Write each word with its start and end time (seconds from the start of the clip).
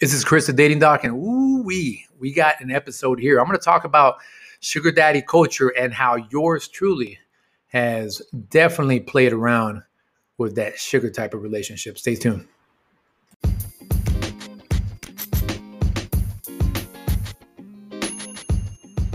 This 0.00 0.14
is 0.14 0.24
Chris 0.24 0.46
the 0.46 0.54
Dating 0.54 0.78
Doc, 0.78 1.04
and 1.04 1.12
ooh 1.12 1.62
wee, 1.62 2.06
we 2.18 2.32
got 2.32 2.62
an 2.62 2.70
episode 2.70 3.20
here. 3.20 3.38
I'm 3.38 3.44
going 3.44 3.58
to 3.58 3.62
talk 3.62 3.84
about 3.84 4.16
sugar 4.60 4.90
daddy 4.90 5.20
culture 5.20 5.68
and 5.68 5.92
how 5.92 6.16
yours 6.30 6.68
truly 6.68 7.18
has 7.68 8.22
definitely 8.48 9.00
played 9.00 9.34
around 9.34 9.82
with 10.38 10.54
that 10.54 10.78
sugar 10.78 11.10
type 11.10 11.34
of 11.34 11.42
relationship. 11.42 11.98
Stay 11.98 12.14
tuned. 12.14 12.48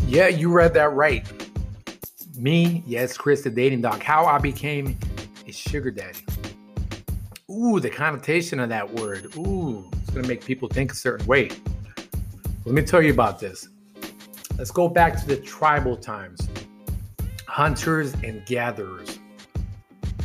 Yeah, 0.05 0.27
you 0.27 0.51
read 0.51 0.75
that 0.75 0.93
right. 0.93 1.25
Me, 2.37 2.83
yes, 2.85 3.17
Chris 3.17 3.41
the 3.41 3.49
Dating 3.49 3.81
Doc. 3.81 4.03
How 4.03 4.25
I 4.25 4.37
became 4.37 4.99
a 5.47 5.51
sugar 5.51 5.89
daddy. 5.89 6.23
Ooh, 7.49 7.79
the 7.79 7.89
connotation 7.89 8.59
of 8.59 8.69
that 8.69 8.93
word. 8.93 9.35
Ooh, 9.35 9.89
going 10.15 10.23
to 10.23 10.29
make 10.29 10.43
people 10.43 10.67
think 10.69 10.93
a 10.93 10.95
certain 10.95 11.27
way. 11.27 11.49
Let 12.63 12.73
me 12.73 12.81
tell 12.81 13.01
you 13.01 13.11
about 13.11 13.39
this. 13.39 13.67
Let's 14.57 14.71
go 14.71 14.87
back 14.87 15.19
to 15.21 15.27
the 15.27 15.35
tribal 15.37 15.97
times 15.97 16.47
hunters 17.47 18.13
and 18.23 18.45
gatherers. 18.45 19.19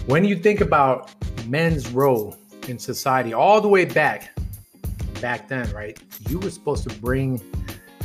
When 0.06 0.24
you 0.24 0.34
think 0.36 0.60
about 0.60 1.12
men's 1.46 1.90
role 1.90 2.36
in 2.66 2.78
society, 2.78 3.32
all 3.32 3.60
the 3.60 3.68
way 3.68 3.84
back, 3.84 4.36
back 5.20 5.46
then, 5.46 5.70
right? 5.72 5.96
You 6.28 6.40
were 6.40 6.50
supposed 6.50 6.88
to 6.88 6.96
bring 6.96 7.40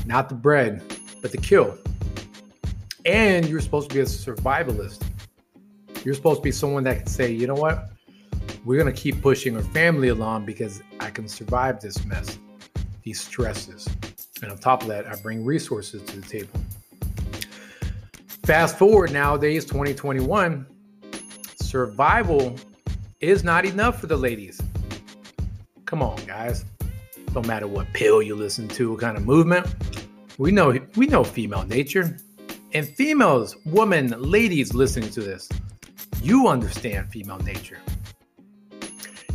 not 0.06 0.30
the 0.30 0.36
bread, 0.36 0.84
but 1.22 1.32
the 1.32 1.38
kill. 1.38 1.76
And 3.06 3.48
you're 3.48 3.62
supposed 3.62 3.90
to 3.90 3.96
be 3.96 4.02
a 4.02 4.06
survivalist. 4.06 5.04
You're 6.04 6.14
supposed 6.14 6.42
to 6.42 6.44
be 6.44 6.52
someone 6.52 6.84
that 6.84 6.98
can 6.98 7.08
say, 7.08 7.32
you 7.32 7.48
know 7.48 7.56
what? 7.56 7.90
we're 8.66 8.82
going 8.82 8.94
to 8.94 9.00
keep 9.00 9.22
pushing 9.22 9.56
our 9.56 9.64
family 9.64 10.10
along 10.10 10.46
because 10.46 10.82
I 11.06 11.12
can 11.12 11.28
survive 11.28 11.80
this 11.80 12.04
mess, 12.06 12.40
these 13.04 13.22
stresses. 13.22 13.88
And 14.42 14.52
on 14.52 14.58
top 14.58 14.82
of 14.82 14.88
that, 14.88 15.06
I 15.06 15.16
bring 15.22 15.46
resources 15.46 16.02
to 16.02 16.20
the 16.20 16.28
table. 16.28 16.60
Fast 18.44 18.78
forward 18.80 19.12
nowadays, 19.12 19.66
2021, 19.66 20.66
survival 21.62 22.56
is 23.20 23.44
not 23.44 23.66
enough 23.66 24.02
for 24.02 24.08
the 24.08 24.18
ladies. 24.18 24.60
Come 25.86 26.02
on, 26.02 26.18
guys. 26.26 26.66
No 27.36 27.42
matter 27.44 27.68
what 27.68 27.86
pill 27.94 28.24
you 28.24 28.36
listen 28.36 28.68
to, 28.70 28.92
what 28.92 29.02
kind 29.02 29.16
of 29.16 29.26
movement, 29.26 29.68
we 30.40 30.52
know 30.52 30.80
we 30.96 31.06
know 31.06 31.24
female 31.24 31.66
nature. 31.66 32.18
And 32.74 32.88
females, 32.88 33.56
women, 33.66 34.10
ladies 34.18 34.74
listening 34.74 35.12
to 35.12 35.22
this, 35.22 35.50
you 36.24 36.48
understand 36.48 37.12
female 37.12 37.40
nature. 37.40 37.78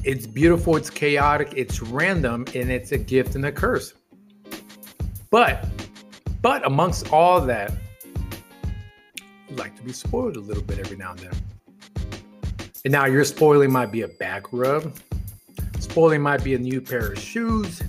It's 0.02 0.26
beautiful, 0.26 0.76
it's 0.76 0.88
chaotic, 0.88 1.52
it's 1.54 1.82
random, 1.82 2.46
and 2.54 2.70
it's 2.70 2.92
a 2.92 2.98
gift 2.98 3.34
and 3.34 3.44
a 3.44 3.52
curse. 3.52 3.92
But, 5.28 5.68
but 6.40 6.66
amongst 6.66 7.12
all 7.12 7.42
that, 7.42 7.72
you 9.48 9.56
like 9.56 9.76
to 9.76 9.82
be 9.82 9.92
spoiled 9.92 10.36
a 10.36 10.40
little 10.40 10.62
bit 10.62 10.78
every 10.78 10.96
now 10.96 11.10
and 11.10 11.18
then. 11.18 11.32
And 12.84 12.92
now 12.92 13.04
your 13.04 13.24
spoiling 13.24 13.70
might 13.70 13.92
be 13.92 14.00
a 14.02 14.08
back 14.08 14.50
rub. 14.52 14.96
Spoiling 15.80 16.22
might 16.22 16.42
be 16.42 16.54
a 16.54 16.58
new 16.58 16.80
pair 16.80 17.12
of 17.12 17.18
shoes. 17.18 17.82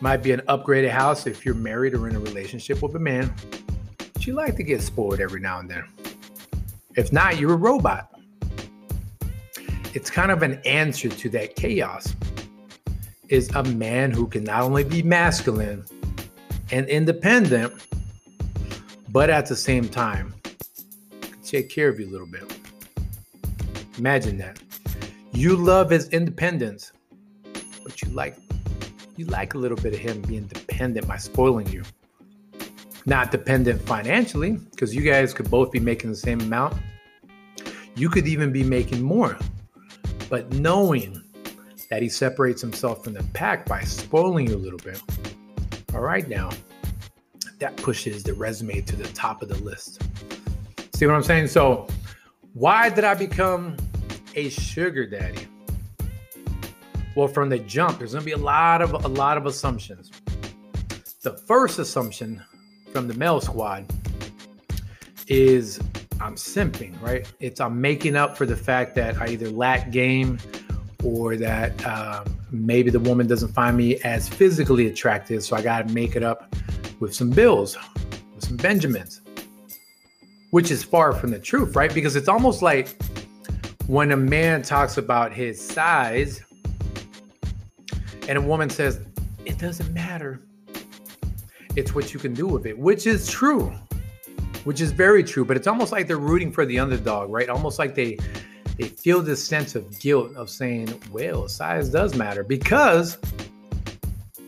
Might 0.00 0.24
be 0.24 0.32
an 0.32 0.40
upgraded 0.48 0.90
house 0.90 1.28
if 1.28 1.44
you're 1.44 1.54
married 1.54 1.94
or 1.94 2.08
in 2.08 2.16
a 2.16 2.20
relationship 2.20 2.82
with 2.82 2.96
a 2.96 2.98
man. 2.98 3.32
But 3.98 4.26
you 4.26 4.32
like 4.32 4.56
to 4.56 4.64
get 4.64 4.82
spoiled 4.82 5.20
every 5.20 5.40
now 5.40 5.60
and 5.60 5.70
then. 5.70 5.84
If 6.96 7.12
not, 7.12 7.38
you're 7.38 7.52
a 7.52 7.56
robot 7.56 8.19
it's 9.92 10.10
kind 10.10 10.30
of 10.30 10.42
an 10.42 10.60
answer 10.64 11.08
to 11.08 11.28
that 11.30 11.56
chaos 11.56 12.14
is 13.28 13.50
a 13.54 13.64
man 13.64 14.10
who 14.10 14.26
can 14.26 14.44
not 14.44 14.62
only 14.62 14.84
be 14.84 15.02
masculine 15.02 15.84
and 16.70 16.88
independent 16.88 17.72
but 19.08 19.30
at 19.30 19.46
the 19.46 19.56
same 19.56 19.88
time 19.88 20.32
take 21.44 21.68
care 21.68 21.88
of 21.88 21.98
you 21.98 22.08
a 22.08 22.12
little 22.12 22.28
bit. 22.28 22.44
Imagine 23.98 24.38
that. 24.38 24.60
You 25.32 25.56
love 25.56 25.90
his 25.90 26.08
independence 26.10 26.92
but 27.82 28.00
you 28.02 28.10
like 28.10 28.36
you 29.16 29.26
like 29.26 29.54
a 29.54 29.58
little 29.58 29.76
bit 29.76 29.92
of 29.92 29.98
him 29.98 30.22
being 30.22 30.46
dependent 30.46 31.08
by 31.08 31.16
spoiling 31.16 31.66
you. 31.68 31.82
Not 33.06 33.32
dependent 33.32 33.82
financially 33.82 34.52
because 34.70 34.94
you 34.94 35.02
guys 35.02 35.34
could 35.34 35.50
both 35.50 35.72
be 35.72 35.80
making 35.80 36.10
the 36.10 36.16
same 36.16 36.40
amount. 36.40 36.76
You 37.96 38.08
could 38.08 38.28
even 38.28 38.52
be 38.52 38.62
making 38.62 39.02
more 39.02 39.36
but 40.30 40.50
knowing 40.54 41.22
that 41.90 42.02
he 42.02 42.08
separates 42.08 42.62
himself 42.62 43.04
from 43.04 43.12
the 43.12 43.22
pack 43.34 43.66
by 43.66 43.82
spoiling 43.82 44.48
you 44.48 44.54
a 44.54 44.56
little 44.56 44.78
bit, 44.78 45.02
all 45.92 46.00
right, 46.00 46.28
now 46.28 46.50
that 47.58 47.76
pushes 47.76 48.22
the 48.22 48.32
resume 48.32 48.80
to 48.80 48.96
the 48.96 49.08
top 49.08 49.42
of 49.42 49.48
the 49.48 49.58
list. 49.58 50.00
See 50.94 51.04
what 51.04 51.14
I'm 51.14 51.22
saying? 51.24 51.48
So, 51.48 51.88
why 52.54 52.88
did 52.88 53.04
I 53.04 53.14
become 53.14 53.76
a 54.34 54.48
sugar 54.48 55.04
daddy? 55.04 55.46
Well, 57.16 57.28
from 57.28 57.48
the 57.48 57.58
jump, 57.58 57.98
there's 57.98 58.12
going 58.12 58.22
to 58.22 58.26
be 58.26 58.32
a 58.32 58.36
lot 58.36 58.82
of 58.82 59.04
a 59.04 59.08
lot 59.08 59.36
of 59.36 59.46
assumptions. 59.46 60.10
The 61.22 61.32
first 61.32 61.78
assumption 61.78 62.42
from 62.92 63.08
the 63.08 63.14
male 63.14 63.40
squad 63.40 63.92
is 65.26 65.80
I'm 66.30 66.36
simping, 66.36 66.94
right? 67.02 67.26
It's 67.40 67.60
I'm 67.60 67.80
making 67.80 68.14
up 68.14 68.38
for 68.38 68.46
the 68.46 68.56
fact 68.56 68.94
that 68.94 69.20
I 69.20 69.30
either 69.30 69.50
lack 69.50 69.90
game 69.90 70.38
or 71.02 71.34
that 71.34 71.84
um, 71.84 72.24
maybe 72.52 72.88
the 72.88 73.00
woman 73.00 73.26
doesn't 73.26 73.52
find 73.52 73.76
me 73.76 73.96
as 74.02 74.28
physically 74.28 74.86
attractive. 74.86 75.42
So 75.42 75.56
I 75.56 75.62
got 75.62 75.88
to 75.88 75.92
make 75.92 76.14
it 76.14 76.22
up 76.22 76.54
with 77.00 77.12
some 77.12 77.30
bills, 77.30 77.76
with 78.32 78.44
some 78.44 78.56
Benjamins, 78.58 79.22
which 80.52 80.70
is 80.70 80.84
far 80.84 81.12
from 81.12 81.32
the 81.32 81.38
truth, 81.40 81.74
right? 81.74 81.92
Because 81.92 82.14
it's 82.14 82.28
almost 82.28 82.62
like 82.62 82.96
when 83.88 84.12
a 84.12 84.16
man 84.16 84.62
talks 84.62 84.96
about 84.96 85.32
his 85.32 85.60
size 85.60 86.42
and 88.28 88.38
a 88.38 88.40
woman 88.40 88.70
says, 88.70 89.00
it 89.46 89.58
doesn't 89.58 89.92
matter. 89.92 90.40
It's 91.74 91.92
what 91.92 92.14
you 92.14 92.20
can 92.20 92.34
do 92.34 92.46
with 92.46 92.66
it, 92.66 92.78
which 92.78 93.08
is 93.08 93.28
true 93.28 93.74
which 94.64 94.80
is 94.80 94.92
very 94.92 95.24
true. 95.24 95.44
But 95.44 95.56
it's 95.56 95.66
almost 95.66 95.92
like 95.92 96.06
they're 96.06 96.16
rooting 96.18 96.52
for 96.52 96.64
the 96.64 96.78
underdog, 96.78 97.30
right? 97.30 97.48
Almost 97.48 97.78
like 97.78 97.94
they 97.94 98.18
they 98.78 98.88
feel 98.88 99.20
this 99.20 99.46
sense 99.46 99.74
of 99.74 99.98
guilt 100.00 100.34
of 100.36 100.48
saying, 100.48 101.00
"Well, 101.10 101.48
size 101.48 101.90
does 101.90 102.14
matter," 102.14 102.42
because 102.42 103.18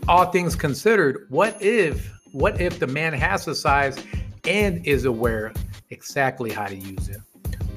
all 0.08 0.26
things 0.26 0.56
considered, 0.56 1.26
what 1.28 1.60
if 1.60 2.10
what 2.32 2.60
if 2.60 2.78
the 2.78 2.86
man 2.86 3.12
has 3.12 3.44
the 3.44 3.54
size 3.54 3.96
and 4.44 4.84
is 4.86 5.04
aware 5.04 5.52
exactly 5.90 6.50
how 6.50 6.66
to 6.66 6.74
use 6.74 7.08
it? 7.08 7.20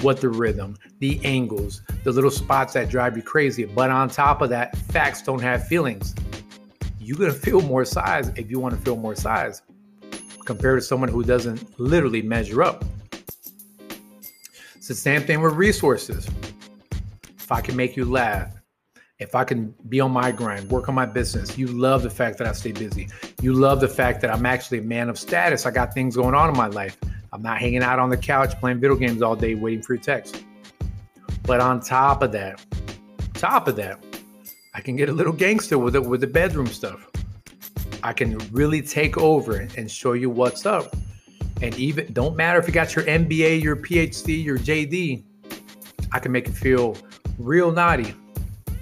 What 0.01 0.21
the 0.21 0.29
rhythm, 0.29 0.77
the 0.99 1.19
angles, 1.23 1.81
the 2.03 2.11
little 2.11 2.31
spots 2.31 2.73
that 2.73 2.89
drive 2.89 3.17
you 3.17 3.23
crazy. 3.23 3.65
But 3.65 3.89
on 3.89 4.09
top 4.09 4.41
of 4.41 4.49
that, 4.49 4.77
facts 4.77 5.21
don't 5.21 5.41
have 5.41 5.67
feelings. 5.67 6.15
You're 6.99 7.17
gonna 7.17 7.33
feel 7.33 7.61
more 7.61 7.85
size 7.85 8.29
if 8.35 8.49
you 8.49 8.59
want 8.59 8.75
to 8.75 8.81
feel 8.81 8.95
more 8.95 9.15
size 9.15 9.61
compared 10.45 10.79
to 10.79 10.85
someone 10.85 11.09
who 11.09 11.23
doesn't 11.23 11.79
literally 11.79 12.21
measure 12.21 12.63
up. 12.63 12.85
It's 14.75 14.87
the 14.87 14.95
same 14.95 15.21
thing 15.21 15.41
with 15.41 15.53
resources. 15.53 16.29
If 17.37 17.51
I 17.51 17.61
can 17.61 17.75
make 17.75 17.97
you 17.97 18.05
laugh, 18.05 18.51
if 19.17 19.33
I 19.33 19.43
can 19.43 19.73
be 19.89 19.99
on 19.99 20.11
my 20.11 20.31
grind, 20.31 20.69
work 20.69 20.89
on 20.89 20.95
my 20.95 21.05
business, 21.05 21.57
you 21.57 21.67
love 21.67 22.03
the 22.03 22.09
fact 22.09 22.37
that 22.37 22.47
I 22.47 22.51
stay 22.51 22.71
busy. 22.71 23.07
You 23.41 23.53
love 23.53 23.79
the 23.79 23.87
fact 23.87 24.21
that 24.21 24.29
I'm 24.29 24.45
actually 24.45 24.79
a 24.79 24.83
man 24.83 25.09
of 25.09 25.17
status. 25.17 25.65
I 25.65 25.71
got 25.71 25.93
things 25.93 26.15
going 26.15 26.35
on 26.35 26.49
in 26.49 26.57
my 26.57 26.67
life. 26.67 26.97
I'm 27.31 27.41
not 27.41 27.57
hanging 27.57 27.81
out 27.81 27.97
on 27.97 28.09
the 28.09 28.17
couch 28.17 28.59
playing 28.59 28.79
video 28.79 28.95
games 28.95 29.21
all 29.21 29.35
day 29.35 29.55
waiting 29.55 29.81
for 29.81 29.95
your 29.95 30.03
text. 30.03 30.43
But 31.43 31.61
on 31.61 31.79
top 31.79 32.21
of 32.21 32.31
that, 32.33 32.63
top 33.33 33.67
of 33.67 33.75
that, 33.77 34.03
I 34.73 34.81
can 34.81 34.95
get 34.95 35.09
a 35.09 35.13
little 35.13 35.33
gangster 35.33 35.77
with 35.77 35.95
it 35.95 36.03
with 36.05 36.21
the 36.21 36.27
bedroom 36.27 36.67
stuff. 36.67 37.09
I 38.05 38.13
can 38.13 38.37
really 38.51 38.83
take 38.83 39.17
over 39.17 39.67
and 39.75 39.89
show 39.89 40.13
you 40.13 40.29
what's 40.29 40.67
up. 40.67 40.95
And 41.63 41.73
even 41.79 42.13
don't 42.13 42.35
matter 42.35 42.59
if 42.59 42.67
you 42.67 42.71
got 42.71 42.95
your 42.95 43.03
MBA, 43.05 43.63
your 43.63 43.75
PhD, 43.75 44.43
your 44.43 44.59
JD, 44.59 45.23
I 46.11 46.19
can 46.19 46.31
make 46.31 46.47
it 46.47 46.51
feel 46.51 46.95
real 47.39 47.71
naughty, 47.71 48.13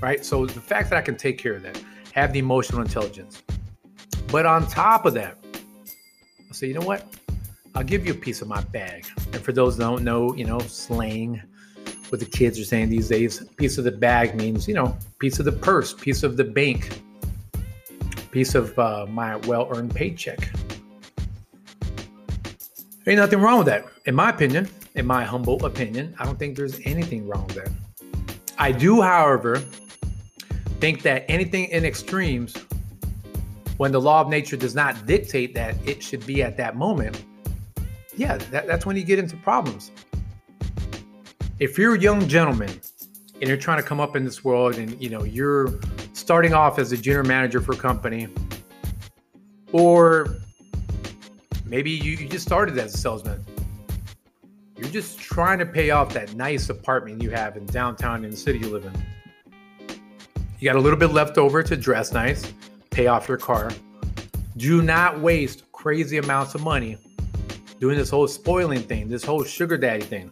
right? 0.02 0.25
So 0.25 0.46
the 0.46 0.60
fact 0.60 0.90
that 0.90 0.98
I 0.98 1.02
can 1.02 1.16
take 1.16 1.38
care 1.38 1.54
of 1.54 1.64
that, 1.64 1.81
have 2.12 2.34
the 2.34 2.40
emotional 2.40 2.81
intelligence. 2.81 3.42
But 4.28 4.46
on 4.46 4.68
top 4.68 5.06
of 5.06 5.14
that, 5.14 5.38
I'll 6.46 6.54
say, 6.54 6.68
you 6.68 6.74
know 6.74 6.86
what? 6.86 7.08
I'll 7.76 7.84
give 7.86 8.06
you 8.06 8.12
a 8.12 8.18
piece 8.18 8.42
of 8.42 8.50
my 8.50 8.60
bag. 8.60 9.06
And 9.31 9.42
for 9.42 9.54
those 9.54 9.78
that 9.78 9.86
don't 9.86 10.04
know, 10.04 10.36
you 10.36 10.44
know, 10.44 10.60
slang, 10.60 11.42
what 12.10 12.19
the 12.19 12.26
kids 12.26 12.60
are 12.60 12.66
saying 12.66 12.90
these 12.90 13.08
days, 13.08 13.42
piece 13.56 13.78
of 13.78 13.86
the 13.86 13.92
bag 13.92 14.36
means, 14.36 14.68
you 14.68 14.74
know, 14.74 14.98
piece 15.19 15.40
of 15.40 15.46
the 15.46 15.54
purse, 15.54 15.94
piece 15.94 16.24
of 16.24 16.36
the 16.36 16.44
bank, 16.44 16.90
piece 18.33 18.56
of 18.56 18.77
uh, 18.80 19.06
my 19.07 19.35
well 19.35 19.68
earned 19.69 19.94
paycheck. 19.94 20.50
Ain't 23.06 23.18
nothing 23.18 23.39
wrong 23.39 23.59
with 23.59 23.68
that. 23.68 23.85
In 24.06 24.15
my 24.15 24.31
opinion, 24.31 24.68
in 24.95 25.06
my 25.06 25.24
humble 25.24 25.63
opinion, 25.65 26.15
I 26.19 26.25
don't 26.25 26.39
think 26.39 26.57
there's 26.57 26.80
anything 26.83 27.27
wrong 27.27 27.45
with 27.45 27.57
that. 27.57 27.71
I 28.57 28.71
do, 28.71 29.01
however, 29.01 29.57
think 30.80 31.03
that 31.03 31.25
anything 31.27 31.65
in 31.65 31.85
extremes 31.85 32.56
when 33.77 33.91
the 33.91 34.01
law 34.01 34.21
of 34.21 34.30
nature 34.30 34.57
does 34.57 34.74
not 34.74 35.06
dictate 35.06 35.53
that 35.53 35.75
it 35.85 36.01
should 36.01 36.25
be 36.25 36.41
at 36.41 36.57
that 36.57 36.75
moment, 36.75 37.24
yeah, 38.15 38.38
that, 38.38 38.65
that's 38.65 38.85
when 38.85 38.95
you 38.95 39.03
get 39.03 39.19
into 39.19 39.38
problems. 39.38 39.91
If 41.59 41.77
you're 41.77 41.95
a 41.95 42.00
young 42.00 42.27
gentleman 42.27 42.81
and 43.35 43.47
you're 43.47 43.57
trying 43.57 43.77
to 43.77 43.83
come 43.83 44.00
up 44.00 44.15
in 44.15 44.24
this 44.24 44.44
world 44.44 44.75
and 44.75 45.00
you 45.01 45.09
know 45.09 45.24
you're 45.24 45.68
starting 46.13 46.54
off 46.54 46.80
as 46.80 46.92
a 46.92 46.98
junior 46.98 47.24
manager 47.24 47.60
for 47.60 47.74
a 47.74 47.77
company, 47.77 48.27
or 49.71 50.38
maybe 51.65 51.92
you, 51.92 52.13
you 52.13 52.30
just 52.30 52.45
started 52.45 52.77
as 52.77 52.94
a 52.94 52.98
salesman. 52.98 53.44
You're 54.77 54.89
just 54.89 55.19
trying 55.19 55.60
to 55.60 55.65
pay 55.65 55.92
off 55.92 56.13
that 56.13 56.36
nice 56.36 56.69
apartment 56.69 57.21
you 57.21 57.30
have 57.31 57.57
in 57.57 57.65
downtown 57.65 58.24
in 58.24 58.31
the 58.31 58.38
city 58.38 58.60
you 58.60 58.69
live 58.69 58.86
in. 58.86 58.94
You 60.60 60.69
got 60.69 60.75
a 60.75 60.80
little 60.80 61.00
bit 61.00 61.12
left 61.12 61.38
over 61.38 61.62
to 61.63 61.75
dress 61.75 62.13
nice, 62.13 62.54
pay 62.89 63.07
off 63.07 63.27
your 63.27 63.38
car. 63.38 63.71
Do 64.57 64.81
not 64.81 65.19
waste 65.19 65.71
crazy 65.71 66.18
amounts 66.18 66.56
of 66.56 66.62
money 66.62 66.98
doing 67.80 67.98
this 67.98 68.09
whole 68.09 68.27
spoiling 68.27 68.81
thing, 68.81 69.09
this 69.09 69.24
whole 69.24 69.44
sugar 69.44 69.77
daddy 69.77 70.04
thing. 70.04 70.31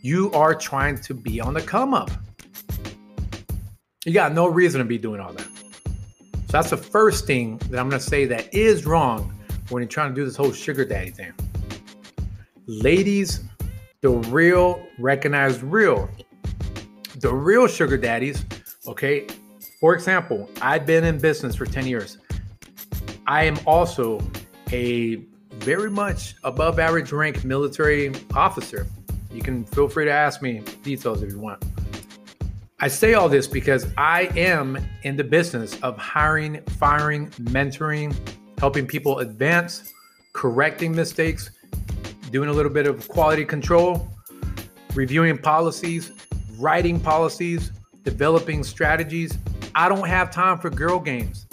You 0.00 0.30
are 0.32 0.54
trying 0.54 0.98
to 1.00 1.12
be 1.12 1.40
on 1.40 1.54
the 1.54 1.60
come 1.60 1.92
up. 1.92 2.10
You 4.08 4.14
got 4.14 4.32
no 4.32 4.46
reason 4.46 4.78
to 4.78 4.86
be 4.86 4.96
doing 4.96 5.20
all 5.20 5.34
that. 5.34 5.46
So 5.84 5.92
that's 6.48 6.70
the 6.70 6.78
first 6.78 7.26
thing 7.26 7.58
that 7.68 7.78
I'm 7.78 7.90
going 7.90 8.00
to 8.00 8.06
say 8.06 8.24
that 8.24 8.54
is 8.54 8.86
wrong 8.86 9.38
when 9.68 9.82
you're 9.82 9.88
trying 9.90 10.14
to 10.14 10.14
do 10.14 10.24
this 10.24 10.34
whole 10.34 10.50
sugar 10.50 10.86
daddy 10.86 11.10
thing. 11.10 11.34
Ladies, 12.66 13.44
the 14.00 14.08
real 14.08 14.82
recognized 14.98 15.62
real. 15.62 16.08
The 17.16 17.34
real 17.34 17.66
sugar 17.66 17.98
daddies, 17.98 18.46
okay? 18.86 19.26
For 19.78 19.92
example, 19.92 20.48
I've 20.62 20.86
been 20.86 21.04
in 21.04 21.18
business 21.18 21.54
for 21.54 21.66
10 21.66 21.86
years. 21.86 22.16
I 23.26 23.44
am 23.44 23.58
also 23.66 24.26
a 24.72 25.16
very 25.56 25.90
much 25.90 26.34
above 26.44 26.78
average 26.78 27.12
rank 27.12 27.44
military 27.44 28.14
officer. 28.34 28.86
You 29.30 29.42
can 29.42 29.66
feel 29.66 29.86
free 29.86 30.06
to 30.06 30.10
ask 30.10 30.40
me 30.40 30.62
details 30.82 31.22
if 31.22 31.30
you 31.30 31.40
want. 31.40 31.62
I 32.80 32.86
say 32.86 33.14
all 33.14 33.28
this 33.28 33.48
because 33.48 33.88
I 33.98 34.30
am 34.36 34.78
in 35.02 35.16
the 35.16 35.24
business 35.24 35.76
of 35.82 35.98
hiring, 35.98 36.62
firing, 36.78 37.28
mentoring, 37.30 38.16
helping 38.58 38.86
people 38.86 39.18
advance, 39.18 39.92
correcting 40.32 40.94
mistakes, 40.94 41.50
doing 42.30 42.48
a 42.48 42.52
little 42.52 42.70
bit 42.70 42.86
of 42.86 43.08
quality 43.08 43.44
control, 43.44 44.08
reviewing 44.94 45.38
policies, 45.38 46.12
writing 46.56 47.00
policies, 47.00 47.72
developing 48.04 48.62
strategies. 48.62 49.36
I 49.74 49.88
don't 49.88 50.06
have 50.06 50.30
time 50.30 50.58
for 50.58 50.70
girl 50.70 51.00
games. 51.00 51.48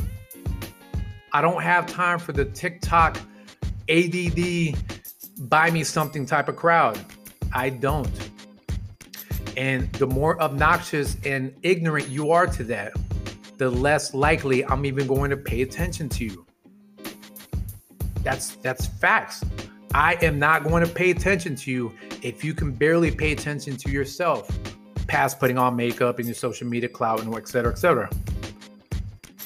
I 1.34 1.42
don't 1.42 1.64
have 1.64 1.88
time 1.88 2.20
for 2.20 2.34
the 2.34 2.46
TikTok 2.46 3.18
ADD 3.90 4.78
buy 5.50 5.72
me 5.72 5.84
something 5.84 6.28
type 6.28 6.50
of 6.50 6.56
crowd. 6.56 7.00
I 7.52 7.72
don't. 7.72 8.12
And 9.58 9.92
the 9.94 10.08
more 10.08 10.42
obnoxious 10.42 11.18
and 11.26 11.54
ignorant 11.64 12.10
you 12.10 12.32
are 12.32 12.48
to 12.48 12.64
that, 12.66 12.94
the 13.58 13.70
less 13.70 14.14
likely 14.14 14.66
I'm 14.66 14.86
even 14.86 15.08
going 15.08 15.30
to 15.30 15.38
pay 15.38 15.62
attention 15.62 16.10
to 16.10 16.26
you. 16.26 16.46
That's 18.22 18.56
that's 18.58 18.88
facts. 18.88 19.44
I 19.94 20.16
am 20.22 20.40
not 20.40 20.64
going 20.64 20.86
to 20.86 20.92
pay 20.92 21.12
attention 21.12 21.56
to 21.56 21.72
you 21.72 21.94
if 22.22 22.44
you 22.44 22.54
can 22.54 22.72
barely 22.72 23.12
pay 23.12 23.32
attention 23.32 23.78
to 23.78 23.90
yourself, 23.90 24.50
past 25.08 25.40
putting 25.40 25.58
on 25.58 25.76
makeup 25.76 26.20
and 26.20 26.28
your 26.28 26.36
social 26.36 26.68
media 26.68 26.90
clout 26.90 27.22
and 27.24 27.34
et 27.34 27.48
cetera, 27.48 27.72
et 27.72 27.78
cetera. 27.78 28.10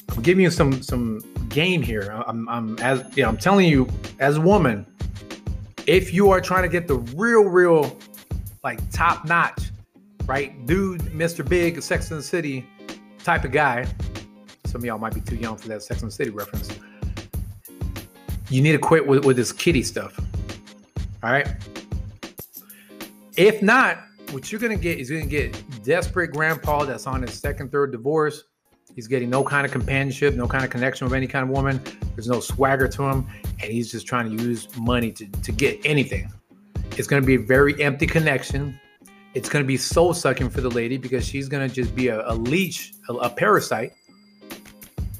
I'm 0.08 0.22
giving 0.22 0.42
you 0.42 0.50
some 0.50 0.82
some 0.82 1.20
game 1.50 1.82
here. 1.82 2.10
I'm, 2.26 2.48
I'm 2.48 2.78
as 2.80 3.04
you 3.16 3.22
know, 3.22 3.28
I'm 3.28 3.36
telling 3.36 3.68
you, 3.68 3.86
as 4.18 4.38
a 4.38 4.40
woman, 4.40 4.86
if 5.86 6.12
you 6.12 6.30
are 6.30 6.40
trying 6.40 6.62
to 6.62 6.68
get 6.68 6.88
the 6.88 6.96
real, 7.14 7.44
real, 7.44 7.96
like 8.64 8.80
top 8.90 9.24
notch 9.24 9.69
right? 10.26 10.66
Dude, 10.66 11.00
Mr. 11.02 11.46
Big, 11.46 11.80
Sex 11.82 12.10
and 12.10 12.20
the 12.20 12.24
City 12.24 12.66
type 13.22 13.44
of 13.44 13.52
guy. 13.52 13.86
Some 14.66 14.80
of 14.80 14.84
y'all 14.84 14.98
might 14.98 15.14
be 15.14 15.20
too 15.20 15.36
young 15.36 15.56
for 15.56 15.68
that 15.68 15.82
Sex 15.82 16.02
and 16.02 16.10
the 16.10 16.14
City 16.14 16.30
reference. 16.30 16.70
You 18.48 18.62
need 18.62 18.72
to 18.72 18.78
quit 18.78 19.06
with, 19.06 19.24
with 19.24 19.36
this 19.36 19.52
kitty 19.52 19.82
stuff. 19.82 20.18
All 21.22 21.32
right. 21.32 21.48
If 23.36 23.62
not, 23.62 23.98
what 24.32 24.50
you're 24.50 24.60
gonna 24.60 24.76
get 24.76 24.98
is 24.98 25.10
you're 25.10 25.20
gonna 25.20 25.30
get 25.30 25.84
desperate 25.84 26.32
grandpa 26.32 26.84
that's 26.84 27.06
on 27.06 27.22
his 27.22 27.34
second, 27.34 27.70
third 27.72 27.92
divorce. 27.92 28.44
He's 28.94 29.06
getting 29.06 29.30
no 29.30 29.44
kind 29.44 29.64
of 29.64 29.72
companionship, 29.72 30.34
no 30.34 30.48
kind 30.48 30.64
of 30.64 30.70
connection 30.70 31.06
with 31.06 31.14
any 31.14 31.26
kind 31.26 31.44
of 31.44 31.50
woman. 31.50 31.80
There's 32.14 32.28
no 32.28 32.40
swagger 32.40 32.88
to 32.88 33.02
him, 33.04 33.26
and 33.44 33.72
he's 33.72 33.90
just 33.90 34.06
trying 34.06 34.36
to 34.36 34.42
use 34.42 34.68
money 34.76 35.12
to, 35.12 35.26
to 35.26 35.52
get 35.52 35.80
anything. 35.84 36.30
It's 36.96 37.06
gonna 37.06 37.24
be 37.24 37.36
a 37.36 37.40
very 37.40 37.80
empty 37.82 38.06
connection 38.06 38.78
it's 39.34 39.48
going 39.48 39.64
to 39.64 39.66
be 39.66 39.76
soul 39.76 40.12
sucking 40.12 40.50
for 40.50 40.60
the 40.60 40.70
lady 40.70 40.96
because 40.96 41.26
she's 41.26 41.48
going 41.48 41.68
to 41.68 41.74
just 41.74 41.94
be 41.94 42.08
a, 42.08 42.28
a 42.28 42.34
leech, 42.34 42.92
a, 43.08 43.14
a, 43.14 43.30
parasite. 43.30 43.92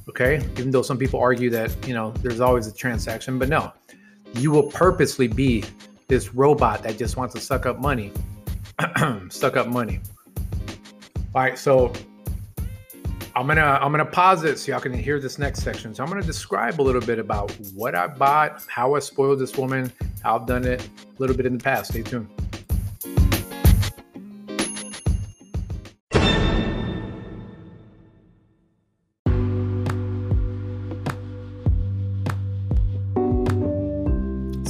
Okay. 0.08 0.36
Even 0.52 0.70
though 0.70 0.82
some 0.82 0.98
people 0.98 1.20
argue 1.20 1.50
that, 1.50 1.74
you 1.86 1.94
know, 1.94 2.10
there's 2.22 2.40
always 2.40 2.66
a 2.66 2.74
transaction, 2.74 3.38
but 3.38 3.48
no, 3.48 3.72
you 4.34 4.50
will 4.50 4.64
purposely 4.64 5.28
be 5.28 5.64
this 6.08 6.34
robot 6.34 6.82
that 6.82 6.98
just 6.98 7.16
wants 7.16 7.34
to 7.34 7.40
suck 7.40 7.66
up 7.66 7.78
money. 7.78 8.12
suck 9.28 9.56
up 9.56 9.68
money. 9.68 10.00
All 11.34 11.42
right. 11.42 11.56
So 11.56 11.92
I'm 13.36 13.46
going 13.46 13.58
to, 13.58 13.62
I'm 13.62 13.92
going 13.92 14.04
to 14.04 14.10
pause 14.10 14.42
it 14.42 14.58
so 14.58 14.72
y'all 14.72 14.80
can 14.80 14.92
hear 14.92 15.20
this 15.20 15.38
next 15.38 15.62
section. 15.62 15.94
So 15.94 16.02
I'm 16.02 16.10
going 16.10 16.20
to 16.20 16.26
describe 16.26 16.80
a 16.80 16.82
little 16.82 17.00
bit 17.00 17.20
about 17.20 17.52
what 17.74 17.94
I 17.94 18.08
bought, 18.08 18.64
how 18.66 18.96
I 18.96 18.98
spoiled 18.98 19.38
this 19.38 19.56
woman, 19.56 19.92
how 20.24 20.36
I've 20.36 20.46
done 20.46 20.64
it 20.64 20.82
a 20.82 21.20
little 21.20 21.36
bit 21.36 21.46
in 21.46 21.58
the 21.58 21.62
past. 21.62 21.92
Stay 21.92 22.02
tuned. 22.02 22.28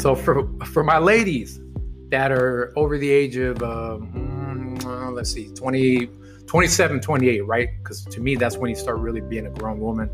So 0.00 0.14
for 0.14 0.49
for 0.64 0.82
my 0.82 0.97
ladies 0.97 1.61
that 2.08 2.32
are 2.32 2.73
over 2.75 2.97
the 2.97 3.11
age 3.11 3.37
of 3.37 3.62
um, 3.62 4.79
uh, 4.82 5.11
let's 5.11 5.31
see 5.31 5.52
20 5.52 6.08
27 6.47 7.00
28 7.00 7.47
right? 7.47 7.69
Because 7.82 8.06
to 8.06 8.20
me 8.20 8.35
that's 8.35 8.56
when 8.56 8.70
you 8.70 8.76
start 8.76 8.97
really 8.99 9.20
being 9.20 9.47
a 9.47 9.50
grown 9.50 9.79
woman. 9.79 10.11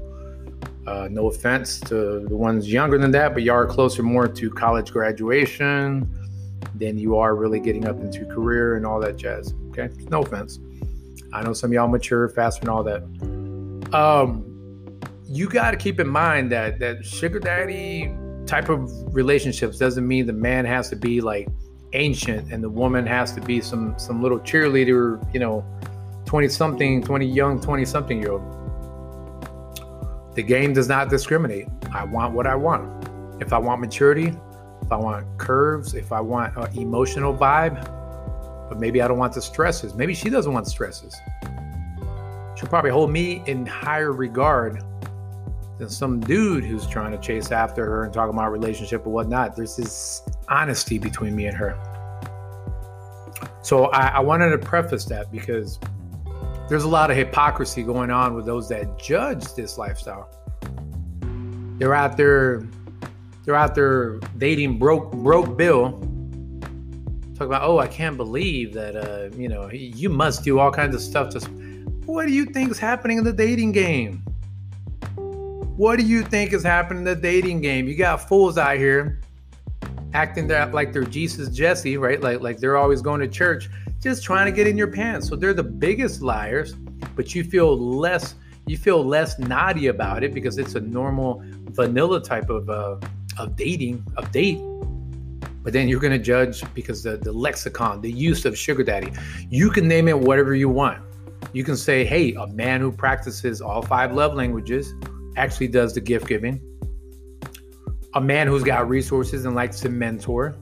Uh, 0.88 1.06
no 1.08 1.28
offense 1.28 1.78
to 1.80 2.20
the 2.28 2.36
ones 2.36 2.72
younger 2.72 2.98
than 2.98 3.12
that 3.12 3.32
but 3.32 3.42
you 3.44 3.52
are 3.52 3.66
closer 3.66 4.02
more 4.02 4.28
to 4.28 4.50
college 4.50 4.92
graduation 4.92 6.08
than 6.76 6.96
you 6.98 7.16
are 7.16 7.34
really 7.34 7.58
getting 7.58 7.88
up 7.88 8.00
into 8.00 8.24
career 8.26 8.76
and 8.76 8.84
all 8.84 9.00
that 9.00 9.16
jazz 9.16 9.54
okay? 9.70 9.88
No 10.10 10.22
offense. 10.22 10.58
I 11.32 11.44
know 11.44 11.52
some 11.52 11.72
y'all 11.72 11.86
mature 11.86 12.28
faster 12.28 12.60
and 12.60 12.68
all 12.70 12.82
that. 12.82 13.02
Um 13.92 14.42
you 15.28 15.48
got 15.48 15.72
to 15.72 15.76
keep 15.76 16.00
in 16.00 16.08
mind 16.08 16.50
that 16.50 16.80
that 16.80 17.04
sugar 17.04 17.38
daddy 17.38 18.12
type 18.46 18.68
of 18.68 18.90
relationships 19.14 19.78
doesn't 19.78 20.06
mean 20.06 20.26
the 20.26 20.32
man 20.32 20.64
has 20.64 20.88
to 20.90 20.96
be 20.96 21.20
like 21.20 21.48
ancient 21.92 22.52
and 22.52 22.62
the 22.62 22.70
woman 22.70 23.06
has 23.06 23.32
to 23.32 23.40
be 23.40 23.60
some 23.60 23.98
some 23.98 24.22
little 24.22 24.38
cheerleader, 24.40 25.22
you 25.34 25.40
know, 25.40 25.64
20 26.26 26.48
something, 26.48 27.02
20 27.02 27.26
young, 27.26 27.60
20 27.60 27.84
something 27.84 28.20
year 28.20 28.32
old. 28.32 28.42
The 30.34 30.42
game 30.42 30.72
does 30.72 30.88
not 30.88 31.08
discriminate. 31.08 31.66
I 31.92 32.04
want 32.04 32.34
what 32.34 32.46
I 32.46 32.54
want. 32.54 33.08
If 33.40 33.52
I 33.52 33.58
want 33.58 33.80
maturity, 33.80 34.34
if 34.82 34.92
I 34.92 34.96
want 34.96 35.26
curves, 35.38 35.94
if 35.94 36.12
I 36.12 36.20
want 36.20 36.56
an 36.56 36.78
emotional 36.78 37.34
vibe, 37.34 37.84
but 38.68 38.78
maybe 38.78 39.00
I 39.00 39.08
don't 39.08 39.18
want 39.18 39.32
the 39.32 39.42
stresses. 39.42 39.94
Maybe 39.94 40.14
she 40.14 40.28
doesn't 40.28 40.52
want 40.52 40.66
stresses. 40.66 41.16
She'll 42.56 42.68
probably 42.68 42.90
hold 42.90 43.10
me 43.10 43.42
in 43.46 43.66
higher 43.66 44.12
regard 44.12 44.82
than 45.78 45.90
some 45.90 46.20
dude 46.20 46.64
who's 46.64 46.86
trying 46.86 47.12
to 47.12 47.18
chase 47.18 47.50
after 47.50 47.84
her 47.84 48.04
and 48.04 48.12
talk 48.12 48.30
about 48.30 48.50
relationship 48.50 49.06
or 49.06 49.10
whatnot. 49.10 49.56
There's 49.56 49.76
this 49.76 50.22
honesty 50.48 50.98
between 50.98 51.36
me 51.36 51.46
and 51.46 51.56
her. 51.56 51.76
So 53.62 53.86
I, 53.86 54.08
I 54.08 54.20
wanted 54.20 54.50
to 54.50 54.58
preface 54.58 55.04
that 55.06 55.30
because 55.30 55.78
there's 56.68 56.84
a 56.84 56.88
lot 56.88 57.10
of 57.10 57.16
hypocrisy 57.16 57.82
going 57.82 58.10
on 58.10 58.34
with 58.34 58.46
those 58.46 58.68
that 58.70 58.98
judge 58.98 59.54
this 59.54 59.76
lifestyle. 59.76 60.30
They're 61.78 61.94
out 61.94 62.16
there, 62.16 62.66
they're 63.44 63.54
out 63.54 63.74
there 63.74 64.18
dating 64.38 64.78
broke 64.78 65.12
broke 65.12 65.56
Bill. 65.56 66.00
Talk 67.34 67.48
about, 67.48 67.62
oh, 67.64 67.78
I 67.78 67.86
can't 67.86 68.16
believe 68.16 68.72
that 68.72 68.96
uh, 68.96 69.36
you 69.36 69.48
know, 69.48 69.70
you 69.70 70.08
must 70.08 70.42
do 70.42 70.58
all 70.58 70.70
kinds 70.70 70.94
of 70.94 71.02
stuff 71.02 71.30
to 71.30 71.40
what 72.06 72.26
do 72.26 72.32
you 72.32 72.46
think 72.46 72.70
is 72.70 72.78
happening 72.78 73.18
in 73.18 73.24
the 73.24 73.32
dating 73.32 73.72
game? 73.72 74.22
What 75.76 75.98
do 75.98 76.06
you 76.06 76.22
think 76.22 76.52
is 76.54 76.62
happening 76.62 77.00
in 77.00 77.04
the 77.04 77.14
dating 77.14 77.60
game? 77.60 77.86
You 77.86 77.96
got 77.96 78.28
fools 78.28 78.56
out 78.56 78.78
here 78.78 79.20
acting 80.14 80.48
that 80.48 80.72
like 80.72 80.92
they're 80.92 81.04
Jesus 81.04 81.50
Jesse, 81.50 81.98
right? 81.98 82.20
Like 82.20 82.40
like 82.40 82.58
they're 82.58 82.78
always 82.78 83.02
going 83.02 83.20
to 83.20 83.28
church, 83.28 83.68
just 84.00 84.24
trying 84.24 84.46
to 84.46 84.52
get 84.52 84.66
in 84.66 84.78
your 84.78 84.86
pants. 84.88 85.28
So 85.28 85.36
they're 85.36 85.52
the 85.52 85.62
biggest 85.62 86.22
liars, 86.22 86.74
but 87.14 87.34
you 87.34 87.44
feel 87.44 87.78
less 87.78 88.34
You 88.68 88.76
feel 88.76 89.04
less 89.04 89.38
naughty 89.38 89.86
about 89.86 90.24
it 90.24 90.34
because 90.34 90.58
it's 90.58 90.74
a 90.74 90.80
normal 90.80 91.40
vanilla 91.70 92.20
type 92.20 92.50
of 92.50 92.68
uh, 92.68 92.96
of 93.38 93.54
dating 93.54 94.04
of 94.16 94.32
date. 94.32 94.58
But 95.62 95.72
then 95.72 95.88
you're 95.88 96.00
gonna 96.00 96.18
judge 96.18 96.64
because 96.74 97.02
the 97.02 97.16
the 97.16 97.32
lexicon, 97.32 98.00
the 98.00 98.10
use 98.10 98.44
of 98.44 98.58
sugar 98.58 98.82
daddy. 98.82 99.12
You 99.50 99.70
can 99.70 99.86
name 99.86 100.08
it 100.08 100.18
whatever 100.18 100.54
you 100.54 100.68
want. 100.68 101.00
You 101.52 101.64
can 101.64 101.76
say, 101.76 102.04
hey, 102.04 102.34
a 102.34 102.46
man 102.48 102.80
who 102.80 102.90
practices 102.90 103.60
all 103.60 103.82
five 103.82 104.12
love 104.12 104.34
languages 104.34 104.94
actually 105.36 105.68
does 105.68 105.94
the 105.94 106.00
gift 106.00 106.26
giving. 106.26 106.60
A 108.14 108.20
man 108.20 108.46
who's 108.46 108.62
got 108.62 108.88
resources 108.88 109.44
and 109.44 109.54
likes 109.54 109.80
to 109.80 109.88
mentor, 109.88 110.56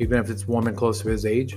even 0.00 0.18
if 0.18 0.30
it's 0.30 0.44
a 0.44 0.46
woman 0.46 0.74
close 0.74 1.00
to 1.02 1.08
his 1.08 1.26
age. 1.26 1.56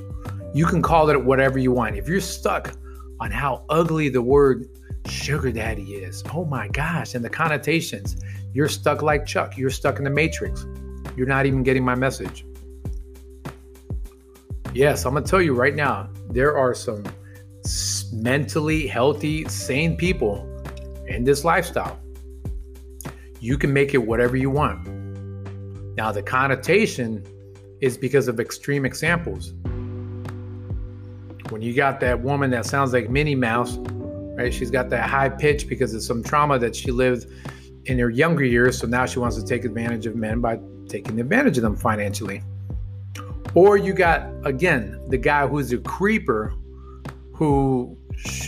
You 0.53 0.65
can 0.65 0.81
call 0.81 1.09
it 1.09 1.23
whatever 1.23 1.57
you 1.57 1.71
want. 1.71 1.95
If 1.95 2.07
you're 2.07 2.19
stuck 2.19 2.73
on 3.19 3.31
how 3.31 3.65
ugly 3.69 4.09
the 4.09 4.21
word 4.21 4.65
sugar 5.07 5.51
daddy 5.51 5.93
is, 5.93 6.23
oh 6.33 6.43
my 6.45 6.67
gosh, 6.67 7.15
and 7.15 7.23
the 7.23 7.29
connotations, 7.29 8.17
you're 8.53 8.67
stuck 8.67 9.01
like 9.01 9.25
Chuck. 9.25 9.57
You're 9.57 9.69
stuck 9.69 9.99
in 9.99 10.03
the 10.03 10.09
matrix. 10.09 10.65
You're 11.15 11.27
not 11.27 11.45
even 11.45 11.63
getting 11.63 11.83
my 11.83 11.95
message. 11.95 12.45
Yes, 14.73 15.05
I'm 15.05 15.13
going 15.13 15.23
to 15.23 15.29
tell 15.29 15.41
you 15.41 15.53
right 15.53 15.75
now, 15.75 16.09
there 16.29 16.57
are 16.57 16.73
some 16.73 17.03
mentally 18.11 18.87
healthy, 18.87 19.47
sane 19.47 19.95
people 19.95 20.45
in 21.07 21.23
this 21.23 21.43
lifestyle. 21.43 21.99
You 23.39 23.57
can 23.57 23.71
make 23.71 23.93
it 23.93 23.99
whatever 23.99 24.35
you 24.35 24.49
want. 24.49 24.87
Now, 25.95 26.11
the 26.11 26.23
connotation 26.23 27.25
is 27.81 27.97
because 27.97 28.27
of 28.27 28.39
extreme 28.39 28.85
examples. 28.85 29.53
When 31.49 31.61
you 31.61 31.73
got 31.73 31.99
that 32.01 32.21
woman 32.21 32.51
that 32.51 32.65
sounds 32.65 32.93
like 32.93 33.09
Minnie 33.09 33.35
Mouse, 33.35 33.77
right? 33.77 34.53
She's 34.53 34.71
got 34.71 34.89
that 34.89 35.09
high 35.09 35.29
pitch 35.29 35.67
because 35.67 35.93
of 35.93 36.03
some 36.03 36.23
trauma 36.23 36.59
that 36.59 36.75
she 36.75 36.91
lived 36.91 37.27
in 37.85 37.97
her 37.99 38.09
younger 38.09 38.43
years. 38.43 38.77
So 38.77 38.87
now 38.87 39.05
she 39.05 39.19
wants 39.19 39.35
to 39.37 39.45
take 39.45 39.65
advantage 39.65 40.05
of 40.05 40.15
men 40.15 40.41
by 40.41 40.59
taking 40.87 41.19
advantage 41.19 41.57
of 41.57 41.63
them 41.63 41.75
financially. 41.75 42.43
Or 43.55 43.77
you 43.77 43.93
got, 43.93 44.29
again, 44.45 44.99
the 45.07 45.17
guy 45.17 45.47
who's 45.47 45.71
a 45.73 45.79
creeper 45.79 46.53
who, 47.33 47.97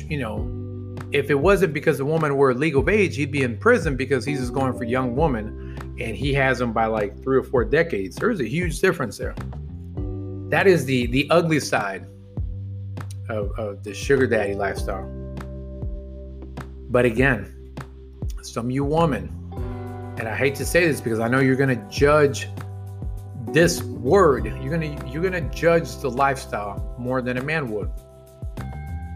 you 0.07 0.19
know, 0.19 0.70
if 1.11 1.29
it 1.29 1.35
wasn't 1.35 1.73
because 1.73 1.97
the 1.97 2.05
woman 2.05 2.37
were 2.37 2.53
legal 2.53 2.81
of 2.81 2.89
age, 2.89 3.15
he'd 3.15 3.31
be 3.31 3.43
in 3.43 3.57
prison 3.57 3.95
because 3.95 4.23
he's 4.25 4.39
just 4.39 4.53
going 4.53 4.73
for 4.77 4.85
young 4.85 5.15
woman 5.15 5.77
and 5.99 6.15
he 6.15 6.33
has 6.33 6.57
them 6.59 6.71
by 6.71 6.85
like 6.85 7.21
three 7.21 7.37
or 7.37 7.43
four 7.43 7.65
decades. 7.65 8.15
There's 8.15 8.39
a 8.39 8.47
huge 8.47 8.79
difference 8.79 9.17
there. 9.17 9.35
That 10.49 10.67
is 10.67 10.85
the 10.85 11.07
the 11.07 11.27
ugly 11.29 11.59
side 11.59 12.07
of, 13.29 13.51
of 13.57 13.83
the 13.83 13.93
sugar 13.93 14.27
daddy 14.27 14.53
lifestyle. 14.53 15.09
But 16.89 17.05
again, 17.05 17.75
some 18.41 18.69
you 18.69 18.83
woman, 18.83 19.33
and 20.17 20.27
I 20.27 20.35
hate 20.35 20.55
to 20.55 20.65
say 20.65 20.87
this 20.87 21.01
because 21.01 21.19
I 21.19 21.27
know 21.27 21.39
you're 21.39 21.55
gonna 21.55 21.87
judge 21.89 22.47
this 23.47 23.83
word, 23.83 24.45
you're 24.45 24.71
gonna 24.71 25.09
you're 25.09 25.23
gonna 25.23 25.49
judge 25.53 25.97
the 25.97 26.09
lifestyle 26.09 26.95
more 26.97 27.21
than 27.21 27.37
a 27.37 27.43
man 27.43 27.69
would 27.71 27.89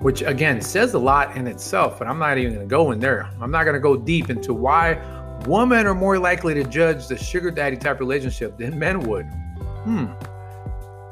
which 0.06 0.22
again 0.22 0.62
says 0.62 0.94
a 0.94 1.00
lot 1.00 1.36
in 1.36 1.48
itself, 1.48 1.98
but 1.98 2.08
I'm 2.08 2.20
not 2.20 2.38
even 2.38 2.54
going 2.54 2.68
to 2.68 2.70
go 2.70 2.92
in 2.92 3.00
there. 3.00 3.28
I'm 3.42 3.50
not 3.50 3.64
going 3.64 3.74
to 3.74 3.80
go 3.80 3.98
deep 3.98 4.30
into 4.30 4.54
why 4.54 5.02
women 5.48 5.88
are 5.88 5.96
more 5.96 6.20
likely 6.20 6.54
to 6.54 6.64
judge 6.64 7.08
the 7.08 7.18
sugar 7.18 7.50
daddy 7.50 7.76
type 7.76 8.00
relationship 8.00 8.56
than 8.56 8.78
men 8.78 9.00
would. 9.00 9.26
Hmm. 9.26 10.06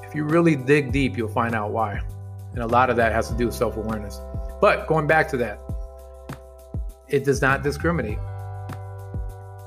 If 0.03 0.13
you 0.13 0.25
really 0.25 0.55
dig 0.55 0.91
deep, 0.91 1.17
you'll 1.17 1.27
find 1.27 1.55
out 1.55 1.71
why. 1.71 2.01
And 2.51 2.61
a 2.61 2.67
lot 2.67 2.91
of 2.91 2.95
that 2.97 3.11
has 3.13 3.29
to 3.29 3.33
do 3.35 3.47
with 3.47 3.55
self 3.55 3.77
awareness. 3.77 4.21
But 4.61 4.85
going 4.85 5.07
back 5.07 5.27
to 5.29 5.37
that, 5.37 5.59
it 7.07 7.25
does 7.25 7.41
not 7.41 7.63
discriminate. 7.63 8.19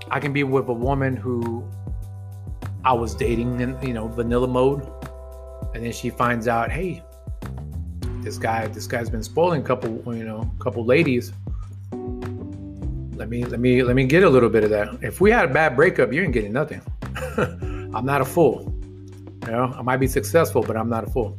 I 0.09 0.21
can 0.21 0.33
be 0.33 0.45
with 0.45 0.69
a 0.69 0.73
woman 0.73 1.17
who 1.17 1.69
I 2.85 2.93
was 2.93 3.13
dating 3.13 3.59
in, 3.59 3.77
you 3.83 3.93
know, 3.93 4.07
vanilla 4.07 4.47
mode. 4.47 4.89
And 5.75 5.85
then 5.85 5.91
she 5.91 6.11
finds 6.11 6.47
out, 6.47 6.71
hey, 6.71 7.03
this 8.27 8.39
guy 8.39 8.67
this 8.67 8.89
guy's 8.89 9.09
been 9.09 9.23
spoiling 9.23 9.61
a 9.61 9.65
couple 9.65 10.03
you 10.13 10.25
know 10.25 10.51
a 10.59 10.63
couple 10.63 10.85
ladies. 10.85 11.33
Let 11.93 13.29
me 13.29 13.45
let 13.45 13.61
me 13.61 13.85
let 13.85 13.95
me 13.95 14.05
get 14.05 14.25
a 14.25 14.29
little 14.29 14.49
bit 14.51 14.65
of 14.65 14.71
that. 14.71 14.99
If 15.01 15.21
we 15.21 15.31
had 15.31 15.49
a 15.49 15.53
bad 15.53 15.77
breakup 15.77 16.13
you 16.13 16.23
ain't 16.23 16.33
getting 16.33 16.53
nothing. 16.53 16.83
I'm 17.95 18.05
not 18.05 18.21
a 18.21 18.25
fool. 18.25 18.75
You 19.45 19.53
know 19.53 19.73
i 19.79 19.83
might 19.83 19.99
be 19.99 20.09
successful 20.09 20.61
but 20.61 20.77
i'm 20.77 20.91
not 20.91 21.05
a 21.05 21.07
fool. 21.07 21.39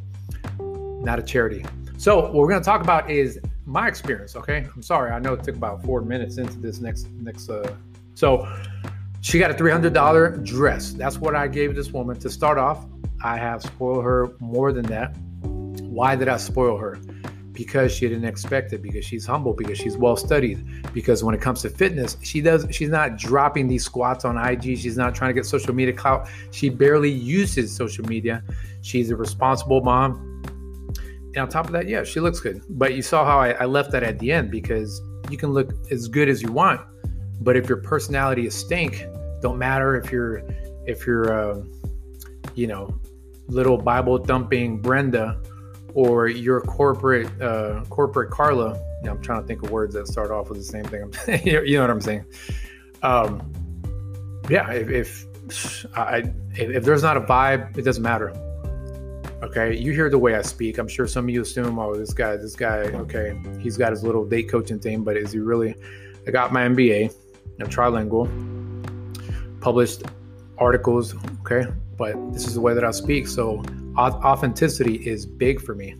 Not 1.04 1.18
a 1.18 1.22
charity. 1.22 1.62
So 1.98 2.20
what 2.20 2.32
we're 2.32 2.48
going 2.48 2.62
to 2.62 2.64
talk 2.64 2.80
about 2.80 3.10
is 3.10 3.38
my 3.66 3.86
experience 3.86 4.34
okay? 4.34 4.66
I'm 4.74 4.82
sorry 4.82 5.10
i 5.10 5.18
know 5.18 5.34
it 5.34 5.44
took 5.44 5.56
about 5.56 5.84
four 5.84 6.00
minutes 6.00 6.38
into 6.38 6.58
this 6.58 6.80
next 6.80 7.10
next 7.20 7.50
uh 7.50 7.70
so 8.14 8.48
she 9.20 9.38
got 9.38 9.50
a 9.50 9.54
$300 9.54 10.42
dress. 10.42 10.92
That's 10.92 11.18
what 11.18 11.36
i 11.36 11.48
gave 11.48 11.76
this 11.76 11.90
woman. 11.92 12.18
To 12.20 12.30
start 12.30 12.56
off 12.56 12.86
i 13.22 13.36
have 13.36 13.60
spoiled 13.62 14.04
her 14.04 14.32
more 14.40 14.72
than 14.72 14.86
that 14.86 15.14
why 15.98 16.14
did 16.14 16.28
I 16.28 16.36
spoil 16.36 16.76
her? 16.76 16.96
Because 17.50 17.90
she 17.92 18.08
didn't 18.08 18.24
expect 18.24 18.72
it, 18.72 18.82
because 18.82 19.04
she's 19.04 19.26
humble, 19.26 19.52
because 19.52 19.76
she's 19.76 19.96
well 19.96 20.16
studied, 20.16 20.64
because 20.94 21.24
when 21.24 21.34
it 21.34 21.40
comes 21.40 21.60
to 21.62 21.70
fitness, 21.70 22.16
she 22.22 22.40
does 22.40 22.68
she's 22.70 22.88
not 22.88 23.16
dropping 23.18 23.66
these 23.66 23.84
squats 23.84 24.24
on 24.24 24.38
IG, 24.38 24.78
she's 24.78 24.96
not 24.96 25.12
trying 25.12 25.30
to 25.30 25.34
get 25.34 25.44
social 25.44 25.74
media 25.74 25.92
clout. 25.92 26.28
She 26.52 26.68
barely 26.68 27.10
uses 27.10 27.74
social 27.74 28.04
media. 28.06 28.44
She's 28.82 29.10
a 29.10 29.16
responsible 29.16 29.80
mom. 29.80 30.12
And 31.34 31.38
on 31.38 31.48
top 31.48 31.66
of 31.66 31.72
that, 31.72 31.88
yeah, 31.88 32.04
she 32.04 32.20
looks 32.20 32.38
good. 32.38 32.62
But 32.68 32.94
you 32.94 33.02
saw 33.02 33.24
how 33.24 33.40
I, 33.40 33.50
I 33.50 33.64
left 33.64 33.90
that 33.90 34.04
at 34.04 34.20
the 34.20 34.30
end 34.30 34.52
because 34.52 35.02
you 35.32 35.36
can 35.36 35.50
look 35.50 35.72
as 35.90 36.06
good 36.06 36.28
as 36.28 36.40
you 36.42 36.52
want, 36.52 36.80
but 37.40 37.56
if 37.56 37.68
your 37.68 37.78
personality 37.78 38.46
is 38.46 38.54
stink, 38.54 39.04
don't 39.42 39.58
matter 39.58 39.96
if 39.96 40.12
you're 40.12 40.44
if 40.86 41.04
you're 41.08 41.32
uh, 41.32 41.60
you 42.54 42.68
know 42.68 43.00
little 43.48 43.78
Bible 43.78 44.18
thumping 44.18 44.80
Brenda 44.80 45.42
or 45.94 46.28
your 46.28 46.60
corporate 46.62 47.28
uh, 47.40 47.84
corporate 47.88 48.30
Carla. 48.30 48.80
I'm 49.04 49.22
trying 49.22 49.42
to 49.42 49.46
think 49.46 49.62
of 49.62 49.70
words 49.70 49.94
that 49.94 50.08
start 50.08 50.30
off 50.30 50.48
with 50.48 50.58
the 50.58 50.64
same 50.64 50.84
thing. 50.84 51.12
you 51.44 51.76
know 51.76 51.82
what 51.82 51.90
I'm 51.90 52.00
saying? 52.00 52.24
Um, 53.02 53.52
yeah, 54.50 54.70
if, 54.72 54.88
if 54.88 55.86
I 55.96 56.18
if, 56.54 56.70
if 56.70 56.84
there's 56.84 57.02
not 57.02 57.16
a 57.16 57.20
vibe, 57.20 57.76
it 57.76 57.82
doesn't 57.82 58.02
matter. 58.02 58.32
Okay, 59.42 59.76
you 59.76 59.92
hear 59.92 60.10
the 60.10 60.18
way 60.18 60.34
I 60.34 60.42
speak. 60.42 60.78
I'm 60.78 60.88
sure 60.88 61.06
some 61.06 61.26
of 61.26 61.30
you 61.30 61.42
assume, 61.42 61.78
oh, 61.78 61.94
this 61.94 62.12
guy, 62.12 62.36
this 62.36 62.56
guy, 62.56 62.78
okay, 62.78 63.40
he's 63.60 63.76
got 63.76 63.92
his 63.92 64.02
little 64.02 64.24
date 64.24 64.50
coaching 64.50 64.80
thing, 64.80 65.04
but 65.04 65.16
is 65.16 65.30
he 65.30 65.38
really? 65.38 65.76
I 66.26 66.32
got 66.32 66.52
my 66.52 66.62
MBA. 66.62 67.14
I'm 67.60 67.68
trilingual. 67.68 68.28
Published 69.60 70.02
articles. 70.58 71.14
Okay, 71.40 71.70
but 71.96 72.14
this 72.32 72.46
is 72.46 72.54
the 72.54 72.60
way 72.60 72.74
that 72.74 72.84
I 72.84 72.90
speak. 72.90 73.28
So 73.28 73.62
authenticity 73.98 74.96
is 74.96 75.26
big 75.26 75.60
for 75.60 75.74
me. 75.74 75.96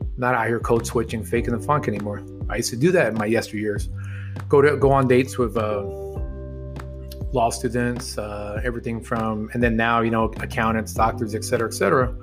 I'm 0.00 0.12
not 0.16 0.34
out 0.34 0.46
here 0.46 0.60
code 0.60 0.86
switching, 0.86 1.24
faking 1.24 1.56
the 1.56 1.64
funk 1.64 1.88
anymore. 1.88 2.24
I 2.48 2.56
used 2.56 2.70
to 2.70 2.76
do 2.76 2.92
that 2.92 3.08
in 3.08 3.14
my 3.14 3.28
yesteryears. 3.28 3.88
Go 4.48 4.62
to 4.62 4.76
go 4.76 4.92
on 4.92 5.08
dates 5.08 5.38
with 5.38 5.56
uh, 5.56 5.82
law 7.32 7.50
students, 7.50 8.18
uh, 8.18 8.60
everything 8.64 9.02
from, 9.02 9.50
and 9.52 9.62
then 9.62 9.76
now 9.76 10.00
you 10.00 10.10
know 10.10 10.24
accountants, 10.40 10.94
doctors, 10.94 11.34
et 11.34 11.44
cetera, 11.44 11.68
et 11.68 11.74
cetera. 11.74 12.14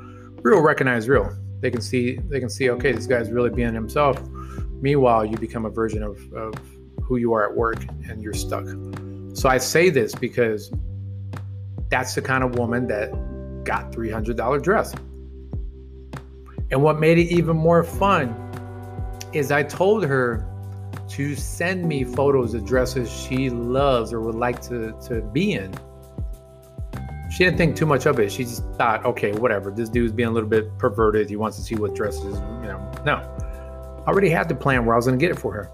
Real 0.41 0.62
recognize 0.62 1.10
real. 1.10 1.36
They 1.60 1.72
can 1.72 1.81
see 1.81 2.19
they 2.29 2.39
can 2.39 2.50
see 2.50 2.69
okay, 2.69 2.91
this 2.91 3.07
guy's 3.07 3.31
really 3.31 3.50
being 3.50 3.74
himself. 3.74 4.22
Meanwhile, 4.81 5.25
you 5.25 5.38
become 5.38 5.65
a 5.65 5.69
version 5.69 6.03
of, 6.03 6.19
of 6.34 6.53
who 7.03 7.17
you 7.17 7.34
are 7.34 7.50
at 7.50 7.55
work, 7.55 7.84
and 8.07 8.22
you're 8.22 8.34
stuck. 8.34 8.65
So 9.34 9.50
I 9.50 9.57
say 9.57 9.89
this 9.89 10.13
because 10.13 10.72
that's 11.89 12.15
the 12.15 12.22
kind 12.22 12.43
of 12.43 12.57
woman 12.57 12.88
that 12.88 13.12
got 13.63 13.91
$300 13.91 14.62
dress. 14.62 14.93
And 16.71 16.81
what 16.81 17.00
made 17.00 17.17
it 17.17 17.31
even 17.31 17.55
more 17.55 17.83
fun 17.83 18.36
is 19.33 19.51
I 19.51 19.63
told 19.63 20.03
her 20.05 20.45
to 21.09 21.36
send 21.36 21.86
me 21.88 22.03
photos 22.03 22.53
of 22.53 22.65
dresses 22.65 23.09
she 23.09 23.50
loves 23.50 24.12
or 24.12 24.21
would 24.21 24.36
like 24.36 24.62
to, 24.63 24.93
to 25.07 25.21
be 25.21 25.53
in. 25.53 25.74
She 27.31 27.43
didn't 27.43 27.57
think 27.57 27.75
too 27.75 27.86
much 27.86 28.05
of 28.05 28.19
it. 28.19 28.31
She 28.31 28.43
just 28.43 28.63
thought, 28.77 29.05
okay, 29.05 29.31
whatever. 29.33 29.71
This 29.71 29.89
dude's 29.89 30.12
being 30.12 30.29
a 30.29 30.31
little 30.31 30.50
bit 30.50 30.77
perverted. 30.77 31.29
He 31.29 31.36
wants 31.36 31.57
to 31.57 31.63
see 31.63 31.75
what 31.75 31.95
dresses, 31.95 32.24
you 32.24 32.67
know. 32.67 32.91
No. 33.05 33.15
I 34.05 34.09
already 34.09 34.29
had 34.29 34.50
the 34.50 34.55
plan 34.55 34.86
where 34.86 34.95
I 34.95 34.97
was 34.97 35.07
going 35.07 35.19
to 35.19 35.24
get 35.24 35.36
it 35.36 35.39
for 35.39 35.53
her. 35.53 35.71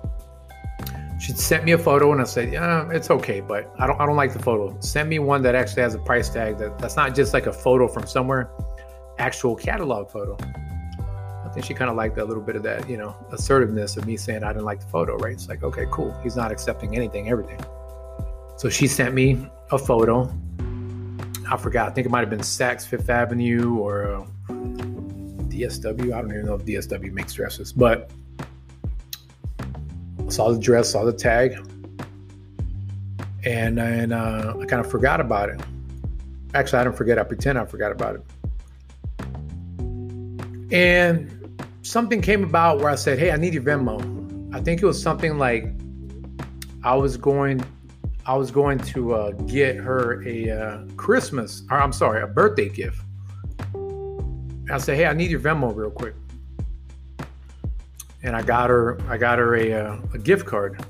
She 1.19 1.31
sent 1.33 1.63
me 1.63 1.71
a 1.71 1.77
photo 1.77 2.11
and 2.11 2.19
I 2.19 2.25
said, 2.25 2.51
yeah, 2.51 2.89
it's 2.91 3.09
okay, 3.09 3.39
but 3.39 3.71
I 3.79 3.87
don't, 3.87 3.99
I 4.01 4.05
don't 4.05 4.17
like 4.17 4.33
the 4.33 4.39
photo. 4.39 4.77
Send 4.81 5.09
me 5.09 5.19
one 5.19 5.41
that 5.43 5.55
actually 5.55 5.83
has 5.83 5.95
a 5.95 5.99
price 5.99 6.29
tag 6.29 6.57
that, 6.57 6.77
that's 6.79 6.95
not 6.95 7.15
just 7.15 7.33
like 7.33 7.45
a 7.45 7.53
photo 7.53 7.87
from 7.87 8.07
somewhere, 8.07 8.51
actual 9.19 9.55
catalog 9.55 10.09
photo 10.09 10.37
think 11.53 11.65
she 11.65 11.73
kind 11.73 11.89
of 11.89 11.95
liked 11.95 12.17
a 12.17 12.25
little 12.25 12.41
bit 12.41 12.55
of 12.55 12.63
that, 12.63 12.89
you 12.89 12.97
know, 12.97 13.15
assertiveness 13.31 13.95
of 13.95 14.05
me 14.05 14.17
saying 14.17 14.43
I 14.43 14.51
didn't 14.51 14.65
like 14.65 14.79
the 14.79 14.87
photo, 14.87 15.15
right? 15.17 15.33
It's 15.33 15.47
like, 15.47 15.63
okay, 15.63 15.85
cool. 15.91 16.11
He's 16.23 16.35
not 16.35 16.51
accepting 16.51 16.95
anything, 16.95 17.29
everything. 17.29 17.59
So 18.57 18.69
she 18.69 18.87
sent 18.87 19.13
me 19.13 19.47
a 19.71 19.77
photo. 19.77 20.33
I 21.51 21.57
forgot. 21.57 21.89
I 21.89 21.91
think 21.91 22.05
it 22.07 22.09
might 22.09 22.21
have 22.21 22.29
been 22.29 22.39
Saks 22.39 22.87
Fifth 22.87 23.09
Avenue 23.09 23.77
or 23.77 24.15
uh, 24.15 24.25
DSW. 24.49 26.13
I 26.13 26.21
don't 26.21 26.31
even 26.31 26.45
know 26.45 26.55
if 26.55 26.65
DSW 26.65 27.11
makes 27.11 27.33
dresses, 27.33 27.71
but 27.71 28.09
saw 30.29 30.51
the 30.51 30.59
dress, 30.59 30.91
saw 30.91 31.03
the 31.03 31.13
tag, 31.13 31.57
and 33.43 33.79
and 33.79 34.13
uh, 34.13 34.55
I 34.59 34.65
kind 34.65 34.83
of 34.83 34.89
forgot 34.89 35.21
about 35.21 35.49
it. 35.49 35.61
Actually, 36.55 36.79
I 36.79 36.83
didn't 36.85 36.97
forget. 36.97 37.19
I 37.19 37.23
pretend 37.23 37.59
I 37.59 37.65
forgot 37.65 37.91
about 37.91 38.15
it. 38.15 38.23
And 40.71 41.42
something 41.83 42.21
came 42.21 42.43
about 42.43 42.79
where 42.79 42.89
I 42.89 42.95
said, 42.95 43.19
"Hey, 43.19 43.31
I 43.31 43.35
need 43.35 43.53
your 43.53 43.63
Venmo." 43.63 43.99
I 44.55 44.61
think 44.61 44.81
it 44.81 44.85
was 44.85 45.01
something 45.01 45.37
like 45.37 45.65
I 46.83 46.95
was 46.95 47.17
going, 47.17 47.63
I 48.25 48.35
was 48.35 48.51
going 48.51 48.79
to 48.79 49.13
uh, 49.13 49.31
get 49.31 49.75
her 49.75 50.27
a 50.27 50.49
uh, 50.49 50.85
Christmas, 50.95 51.63
or 51.69 51.79
I'm 51.79 51.93
sorry, 51.93 52.21
a 52.21 52.27
birthday 52.27 52.69
gift. 52.69 53.01
I 54.71 54.77
said, 54.77 54.97
"Hey, 54.97 55.05
I 55.05 55.13
need 55.13 55.29
your 55.29 55.39
Venmo 55.39 55.75
real 55.75 55.91
quick." 55.91 56.15
And 58.23 58.35
I 58.37 58.41
got 58.41 58.69
her, 58.69 58.97
I 59.09 59.17
got 59.17 59.37
her 59.37 59.55
a, 59.57 59.73
uh, 59.73 59.97
a 60.13 60.17
gift 60.17 60.45
card 60.45 60.85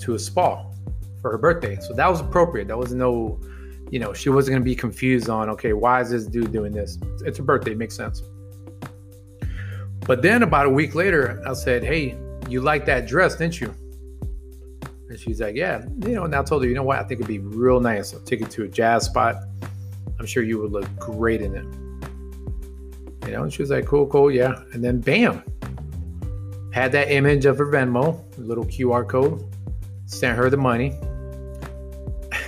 to 0.00 0.14
a 0.14 0.18
spa 0.18 0.64
for 1.22 1.30
her 1.30 1.38
birthday. 1.38 1.78
So 1.80 1.94
that 1.94 2.10
was 2.10 2.20
appropriate. 2.20 2.66
That 2.66 2.76
was 2.76 2.92
no, 2.92 3.40
you 3.88 4.00
know, 4.00 4.12
she 4.12 4.30
wasn't 4.30 4.54
going 4.54 4.62
to 4.62 4.64
be 4.64 4.74
confused 4.74 5.30
on, 5.30 5.48
okay, 5.50 5.74
why 5.74 6.00
is 6.00 6.10
this 6.10 6.26
dude 6.26 6.50
doing 6.50 6.72
this? 6.72 6.98
It's 7.24 7.38
her 7.38 7.44
birthday, 7.44 7.76
makes 7.76 7.94
sense. 7.94 8.20
But 10.06 10.22
then 10.22 10.42
about 10.42 10.66
a 10.66 10.70
week 10.70 10.94
later, 10.94 11.42
I 11.46 11.52
said, 11.54 11.82
hey, 11.82 12.16
you 12.48 12.60
like 12.60 12.86
that 12.86 13.06
dress, 13.06 13.36
didn't 13.36 13.60
you? 13.60 13.74
And 15.08 15.18
she's 15.18 15.40
like, 15.40 15.56
yeah, 15.56 15.84
you 16.04 16.14
know, 16.14 16.24
and 16.24 16.34
I 16.34 16.42
told 16.42 16.62
her, 16.62 16.68
you 16.68 16.74
know 16.74 16.82
what? 16.82 16.98
I 16.98 17.02
think 17.02 17.20
it'd 17.20 17.26
be 17.26 17.38
real 17.38 17.80
nice. 17.80 18.14
I'll 18.14 18.20
take 18.20 18.40
it 18.40 18.50
to 18.50 18.64
a 18.64 18.68
jazz 18.68 19.04
spot. 19.04 19.36
I'm 20.18 20.26
sure 20.26 20.42
you 20.42 20.60
would 20.60 20.72
look 20.72 20.88
great 20.98 21.42
in 21.42 21.54
it. 21.54 23.26
You 23.26 23.32
know, 23.32 23.42
and 23.42 23.52
she 23.52 23.62
was 23.62 23.70
like, 23.70 23.86
cool, 23.86 24.06
cool, 24.06 24.30
yeah. 24.30 24.62
And 24.72 24.82
then 24.82 25.00
bam, 25.00 25.42
had 26.72 26.92
that 26.92 27.10
image 27.10 27.46
of 27.46 27.58
her 27.58 27.66
Venmo, 27.66 28.22
little 28.38 28.64
QR 28.64 29.08
code, 29.08 29.44
sent 30.06 30.36
her 30.36 30.50
the 30.50 30.56
money. 30.56 30.94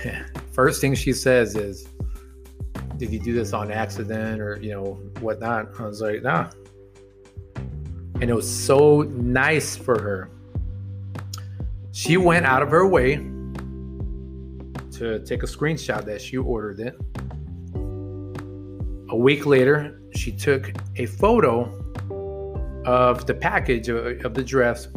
First 0.51 0.81
thing 0.81 0.95
she 0.95 1.13
says 1.13 1.55
is, 1.55 1.87
Did 2.97 3.11
you 3.11 3.19
do 3.19 3.33
this 3.33 3.53
on 3.53 3.71
accident 3.71 4.39
or, 4.41 4.59
you 4.61 4.71
know, 4.71 4.93
whatnot? 5.19 5.69
I 5.79 5.83
was 5.85 6.01
like, 6.01 6.21
Nah. 6.21 6.49
And 8.21 8.29
it 8.29 8.33
was 8.33 8.49
so 8.49 9.01
nice 9.03 9.75
for 9.75 10.01
her. 10.01 10.29
She 11.91 12.17
went 12.17 12.45
out 12.45 12.61
of 12.61 12.69
her 12.69 12.87
way 12.87 13.15
to 14.97 15.23
take 15.25 15.43
a 15.43 15.47
screenshot 15.47 16.05
that 16.05 16.21
she 16.21 16.37
ordered 16.37 16.79
it. 16.79 16.95
A 19.11 19.15
week 19.15 19.45
later, 19.45 20.01
she 20.15 20.31
took 20.31 20.71
a 20.97 21.05
photo 21.05 21.75
of 22.85 23.25
the 23.25 23.33
package 23.33 23.89
of, 23.89 24.25
of 24.25 24.33
the 24.33 24.43
dress 24.43 24.87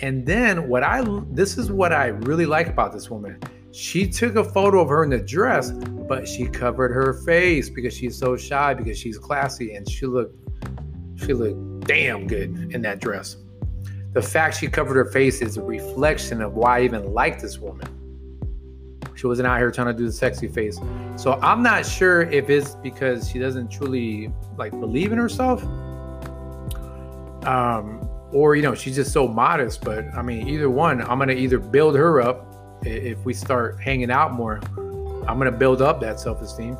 and 0.00 0.26
then 0.26 0.68
what 0.68 0.82
I 0.82 1.02
this 1.30 1.56
is 1.56 1.72
what 1.72 1.92
I 1.92 2.06
really 2.06 2.46
like 2.46 2.66
about 2.68 2.92
this 2.92 3.10
woman. 3.10 3.40
She 3.72 4.08
took 4.08 4.36
a 4.36 4.44
photo 4.44 4.80
of 4.80 4.88
her 4.88 5.04
in 5.04 5.10
the 5.10 5.18
dress, 5.18 5.70
but 5.70 6.26
she 6.26 6.46
covered 6.46 6.92
her 6.92 7.14
face 7.24 7.68
because 7.68 7.94
she's 7.94 8.16
so 8.16 8.36
shy 8.36 8.74
because 8.74 8.98
she's 8.98 9.18
classy 9.18 9.74
and 9.74 9.88
she 9.88 10.06
looked 10.06 10.36
she 11.16 11.32
looked 11.32 11.75
damn 11.86 12.26
good 12.26 12.72
in 12.74 12.82
that 12.82 13.00
dress. 13.00 13.36
The 14.12 14.22
fact 14.22 14.58
she 14.58 14.68
covered 14.68 14.94
her 14.94 15.04
face 15.04 15.42
is 15.42 15.56
a 15.56 15.62
reflection 15.62 16.40
of 16.40 16.54
why 16.54 16.78
I 16.78 16.82
even 16.82 17.12
like 17.12 17.40
this 17.40 17.58
woman. 17.58 17.86
She 19.14 19.26
wasn't 19.26 19.48
out 19.48 19.58
here 19.58 19.70
trying 19.70 19.88
to 19.88 19.94
do 19.94 20.06
the 20.06 20.12
sexy 20.12 20.48
face. 20.48 20.78
So 21.16 21.38
I'm 21.42 21.62
not 21.62 21.86
sure 21.86 22.22
if 22.22 22.50
it's 22.50 22.74
because 22.76 23.28
she 23.30 23.38
doesn't 23.38 23.70
truly 23.70 24.32
like 24.56 24.72
believe 24.72 25.12
in 25.12 25.18
herself. 25.18 25.62
Um, 27.46 28.06
or 28.32 28.56
you 28.56 28.62
know 28.62 28.74
she's 28.74 28.96
just 28.96 29.12
so 29.12 29.28
modest 29.28 29.84
but 29.84 30.04
i 30.14 30.22
mean 30.22 30.48
either 30.48 30.68
one 30.68 31.00
i'm 31.02 31.18
gonna 31.18 31.32
either 31.32 31.58
build 31.58 31.94
her 31.94 32.20
up 32.20 32.78
if 32.82 33.24
we 33.24 33.32
start 33.32 33.80
hanging 33.80 34.10
out 34.10 34.32
more 34.32 34.60
i'm 35.26 35.38
gonna 35.38 35.50
build 35.52 35.80
up 35.80 36.00
that 36.00 36.18
self-esteem 36.18 36.76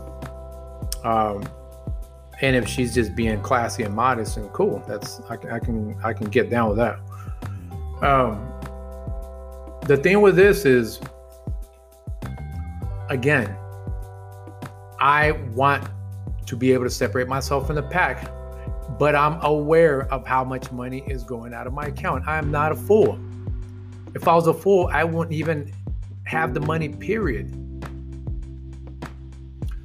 um, 1.05 1.47
and 2.43 2.55
if 2.55 2.69
she's 2.69 2.95
just 2.95 3.15
being 3.15 3.41
classy 3.41 3.83
and 3.83 3.95
modest 3.95 4.37
and 4.37 4.53
cool 4.53 4.83
that's 4.87 5.21
i 5.29 5.37
can 5.37 5.51
i 5.51 5.59
can, 5.59 5.97
I 6.05 6.13
can 6.13 6.29
get 6.29 6.51
down 6.51 6.69
with 6.69 6.79
that 6.79 6.99
um, 8.03 8.53
the 9.87 9.97
thing 9.97 10.21
with 10.21 10.37
this 10.37 10.65
is 10.65 11.01
again 13.09 13.57
i 15.01 15.33
want 15.55 15.89
to 16.47 16.57
be 16.57 16.73
able 16.73 16.85
to 16.85 16.91
separate 16.91 17.29
myself 17.29 17.67
from 17.67 17.77
the 17.77 17.83
pack 17.83 18.31
but 18.99 19.15
I'm 19.15 19.43
aware 19.45 20.11
of 20.13 20.27
how 20.27 20.45
much 20.45 20.73
money 20.73 21.03
is 21.07 21.23
going 21.23 21.53
out 21.53 21.67
of 21.67 21.73
my 21.73 21.87
account. 21.87 22.27
I 22.27 22.39
am 22.39 22.51
not 22.51 22.73
a 22.73 22.77
fool. 22.77 23.19
If 24.15 24.27
I 24.27 24.35
was 24.35 24.47
a 24.47 24.55
fool, 24.55 24.89
I 24.93 25.05
wouldn't 25.05 25.35
even 25.35 25.73
have 26.25 26.55
the 26.55 26.61
money, 26.61 26.89
period. 26.89 27.53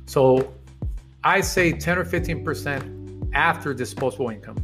So 0.05 0.53
I 1.23 1.41
say 1.41 1.71
10 1.71 1.99
or 1.99 2.05
15% 2.05 3.29
after 3.33 3.73
disposable 3.73 4.29
income. 4.29 4.57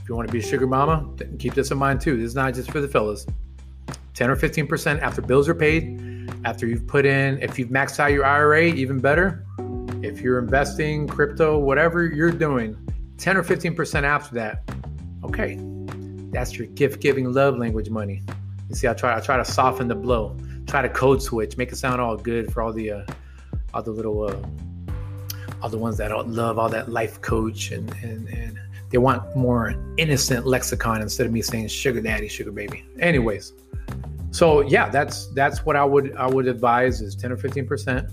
If 0.00 0.08
you 0.08 0.16
want 0.16 0.26
to 0.26 0.32
be 0.32 0.38
a 0.38 0.42
sugar 0.42 0.66
mama, 0.66 1.08
keep 1.38 1.54
this 1.54 1.70
in 1.70 1.78
mind 1.78 2.00
too. 2.00 2.16
This 2.16 2.28
is 2.28 2.34
not 2.34 2.54
just 2.54 2.70
for 2.70 2.80
the 2.80 2.88
fellas. 2.88 3.26
10 4.14 4.30
or 4.30 4.36
15% 4.36 5.00
after 5.00 5.20
bills 5.20 5.48
are 5.48 5.54
paid, 5.54 6.30
after 6.44 6.66
you've 6.66 6.86
put 6.86 7.04
in, 7.04 7.40
if 7.42 7.58
you've 7.58 7.68
maxed 7.68 8.00
out 8.00 8.12
your 8.12 8.24
IRA, 8.24 8.64
even 8.64 9.00
better. 9.00 9.44
If 10.02 10.20
you're 10.20 10.38
investing, 10.38 11.06
crypto, 11.06 11.58
whatever 11.58 12.06
you're 12.06 12.32
doing, 12.32 12.76
10 13.18 13.36
or 13.36 13.42
15% 13.42 14.02
after 14.02 14.34
that, 14.34 14.62
okay, 15.24 15.58
that's 16.32 16.56
your 16.56 16.66
gift 16.68 17.00
giving 17.00 17.30
love 17.32 17.58
language 17.58 17.90
money. 17.90 18.22
You 18.68 18.74
see, 18.74 18.88
I 18.88 18.94
try 18.94 19.16
I 19.16 19.20
try 19.20 19.36
to 19.36 19.44
soften 19.44 19.88
the 19.88 19.94
blow, 19.94 20.36
try 20.66 20.80
to 20.80 20.88
code 20.88 21.22
switch, 21.22 21.58
make 21.58 21.70
it 21.70 21.76
sound 21.76 22.00
all 22.00 22.16
good 22.16 22.50
for 22.52 22.62
all 22.62 22.72
the 22.72 22.90
uh, 22.90 23.06
all 23.74 23.82
the 23.82 23.90
little 23.90 24.22
uh, 24.24 24.36
all 25.62 25.68
the 25.68 25.78
ones 25.78 25.96
that 25.98 26.10
love 26.28 26.58
all 26.58 26.68
that 26.68 26.90
life 26.90 27.20
coach 27.20 27.70
and 27.70 27.90
and 28.02 28.28
and 28.28 28.58
they 28.90 28.98
want 28.98 29.34
more 29.34 29.74
innocent 29.96 30.46
lexicon 30.46 31.00
instead 31.00 31.24
of 31.26 31.32
me 31.32 31.40
saying 31.40 31.68
sugar 31.68 32.02
daddy, 32.02 32.28
sugar 32.28 32.52
baby. 32.52 32.84
Anyways, 32.98 33.54
so 34.30 34.60
yeah, 34.60 34.88
that's 34.90 35.28
that's 35.28 35.64
what 35.64 35.76
I 35.76 35.84
would 35.84 36.14
I 36.16 36.26
would 36.26 36.46
advise 36.46 37.00
is 37.00 37.14
10 37.16 37.32
or 37.32 37.36
15 37.36 37.66
percent. 37.66 38.08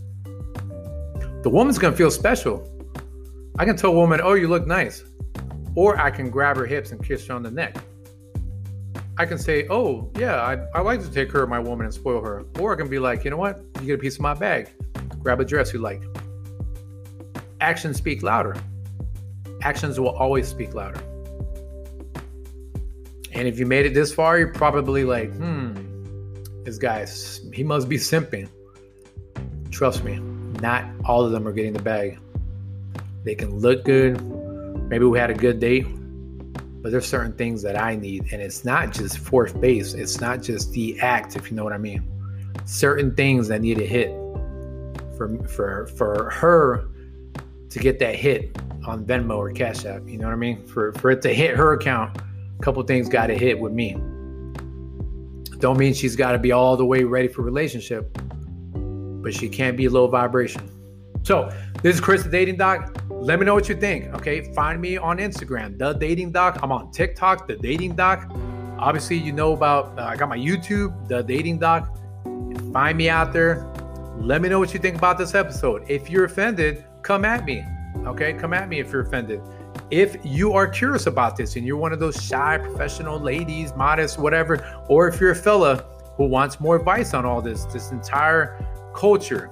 The 1.44 1.50
woman's 1.50 1.78
gonna 1.78 1.96
feel 1.96 2.12
special 2.12 2.70
I 3.60 3.66
can 3.66 3.76
tell 3.76 3.90
a 3.90 3.94
woman, 3.94 4.22
oh, 4.24 4.36
you 4.36 4.48
look 4.48 4.66
nice. 4.66 5.04
Or 5.76 6.00
I 6.00 6.12
can 6.12 6.30
grab 6.30 6.56
her 6.56 6.66
hips 6.66 6.94
and 6.94 7.04
kiss 7.04 7.28
her 7.28 7.34
on 7.34 7.44
the 7.44 7.52
neck. 7.52 7.76
I 9.18 9.26
can 9.26 9.38
say, 9.38 9.68
oh, 9.70 10.10
yeah, 10.18 10.42
I, 10.42 10.54
I 10.74 10.80
like 10.80 11.02
to 11.02 11.12
take 11.12 11.30
care 11.30 11.44
of 11.44 11.50
my 11.50 11.60
woman 11.60 11.86
and 11.86 11.94
spoil 11.94 12.22
her. 12.22 12.46
Or 12.58 12.74
I 12.74 12.78
can 12.78 12.90
be 12.90 13.00
like, 13.00 13.26
you 13.26 13.32
know 13.32 13.38
what? 13.38 13.62
You 13.82 13.86
get 13.86 13.96
a 13.96 13.98
piece 13.98 14.16
of 14.16 14.22
my 14.22 14.34
bag. 14.34 14.70
Grab 15.20 15.42
a 15.42 15.46
dress 15.46 15.74
you 15.74 15.80
like. 15.80 16.02
Actions 17.62 17.98
speak 17.98 18.24
louder. 18.24 18.56
Actions 19.62 20.00
will 20.00 20.16
always 20.16 20.48
speak 20.48 20.74
louder. 20.74 21.02
And 23.34 23.48
if 23.48 23.60
you 23.60 23.66
made 23.66 23.86
it 23.86 23.94
this 23.94 24.14
far, 24.14 24.38
you're 24.38 24.54
probably 24.54 25.04
like, 25.04 25.32
hmm, 25.34 25.74
this 26.64 26.78
guy, 26.78 27.06
he 27.54 27.64
must 27.64 27.90
be 27.90 27.98
simping. 27.98 28.50
Trust 29.72 30.04
me, 30.04 30.20
not 30.62 30.86
all 31.06 31.26
of 31.26 31.32
them 31.32 31.48
are 31.48 31.52
getting 31.52 31.74
the 31.74 31.82
bag. 31.82 32.20
They 33.24 33.36
can 33.36 33.60
look 33.60 33.84
good. 33.84 34.22
Maybe 34.90 35.06
we 35.06 35.20
had 35.20 35.30
a 35.30 35.34
good 35.34 35.60
date, 35.60 35.86
but 36.82 36.92
there's 36.92 37.08
certain 37.08 37.34
things 37.34 37.62
that 37.64 37.80
I 37.80 37.96
need. 37.96 38.32
And 38.32 38.42
it's 38.42 38.66
not 38.66 38.94
just 38.94 39.18
fourth 39.18 39.60
base, 39.60 39.94
it's 39.94 40.22
not 40.22 40.42
just 40.42 40.72
the 40.72 41.00
act, 41.00 41.36
if 41.36 41.52
you 41.52 41.58
know 41.58 41.64
what 41.64 41.74
I 41.74 41.78
mean. 41.78 42.04
Certain 42.66 43.14
things 43.16 43.48
that 43.50 43.62
need 43.62 43.80
a 43.80 43.86
hit 43.86 44.10
for 45.18 45.38
for 45.48 45.88
for 45.88 46.30
her 46.32 46.90
to 47.70 47.80
get 47.80 48.00
that 48.00 48.16
hit 48.16 48.58
on 48.86 49.06
Venmo 49.06 49.38
or 49.38 49.52
Cash 49.52 49.86
App. 49.86 50.08
You 50.08 50.18
know 50.18 50.28
what 50.28 50.34
I 50.34 50.38
mean? 50.38 50.66
For 50.68 50.94
for 50.94 51.12
it 51.12 51.22
to 51.24 51.34
hit 51.34 51.56
her 51.56 51.74
account, 51.74 52.18
a 52.18 52.64
couple 52.64 52.82
things 52.84 53.10
got 53.10 53.28
to 53.28 53.38
hit 53.38 53.60
with 53.60 53.74
me. 53.74 53.96
Don't 55.60 55.78
mean 55.78 55.94
she's 55.94 56.16
got 56.16 56.32
to 56.32 56.40
be 56.40 56.52
all 56.52 56.78
the 56.78 56.86
way 56.86 57.04
ready 57.04 57.28
for 57.28 57.42
relationship, 57.42 58.18
but 59.22 59.34
she 59.34 59.50
can't 59.50 59.76
be 59.76 59.90
low 59.90 60.08
vibration. 60.08 60.70
So 61.24 61.52
this 61.84 61.96
is 61.96 62.02
Chris 62.02 62.24
the 62.24 62.30
Dating 62.30 62.58
Doc. 62.58 63.04
Let 63.10 63.40
me 63.40 63.46
know 63.46 63.54
what 63.54 63.68
you 63.68 63.76
think. 63.76 64.14
Okay, 64.16 64.54
find 64.54 64.80
me 64.80 64.98
on 64.98 65.18
Instagram, 65.18 65.78
the 65.78 65.94
Dating 65.94 66.32
Doc. 66.32 66.60
I'm 66.64 66.72
on 66.72 66.92
TikTok, 66.92 67.48
the 67.48 67.58
Dating 67.58 67.96
Doc. 67.96 68.32
Obviously, 68.78 69.18
you 69.18 69.34
know 69.34 69.52
about 69.52 70.00
uh, 70.00 70.04
I 70.04 70.16
got 70.16 70.30
my 70.30 70.38
YouTube, 70.38 71.10
the 71.10 71.22
Dating 71.22 71.60
Doc. 71.60 71.98
Find 72.72 72.98
me 72.98 73.10
out 73.10 73.34
there. 73.34 73.68
Let 74.18 74.42
me 74.42 74.48
know 74.48 74.60
what 74.60 74.74
you 74.74 74.80
think 74.80 74.96
about 74.96 75.18
this 75.18 75.36
episode. 75.36 75.84
If 75.90 76.10
you're 76.10 76.24
offended, 76.24 76.86
come 77.02 77.26
at 77.26 77.46
me. 77.46 77.66
Okay, 78.06 78.34
come 78.34 78.54
at 78.54 78.70
me 78.70 78.80
if 78.80 78.92
you're 78.92 79.02
offended. 79.02 79.42
If 79.92 80.18
you 80.24 80.54
are 80.54 80.68
curious 80.68 81.08
about 81.08 81.36
this 81.36 81.56
and 81.56 81.66
you're 81.66 81.78
one 81.78 81.92
of 81.94 82.00
those 82.00 82.22
shy 82.22 82.58
professional 82.58 83.20
ladies, 83.20 83.74
modest, 83.76 84.20
whatever, 84.20 84.84
or 84.88 85.08
if 85.08 85.20
you're 85.20 85.32
a 85.32 85.36
fella 85.36 85.86
who 86.16 86.26
wants 86.26 86.60
more 86.60 86.76
advice 86.76 87.14
on 87.14 87.26
all 87.26 87.42
this, 87.42 87.66
this 87.66 87.92
entire 87.92 88.64
culture, 88.96 89.52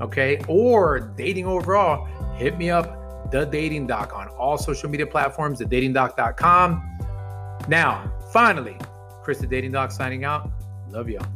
okay, 0.00 0.40
or 0.48 1.12
dating 1.16 1.46
overall, 1.46 2.06
hit 2.36 2.56
me 2.58 2.70
up, 2.70 3.30
The 3.30 3.44
Dating 3.44 3.86
Doc, 3.86 4.14
on 4.14 4.28
all 4.28 4.58
social 4.58 4.88
media 4.88 5.06
platforms, 5.06 5.60
thedatingdoc.com. 5.60 6.98
Now, 7.68 8.12
finally, 8.32 8.76
Chris 9.22 9.38
the 9.38 9.46
Dating 9.46 9.72
Doc 9.72 9.90
signing 9.90 10.24
out. 10.24 10.50
Love 10.90 11.08
y'all. 11.08 11.26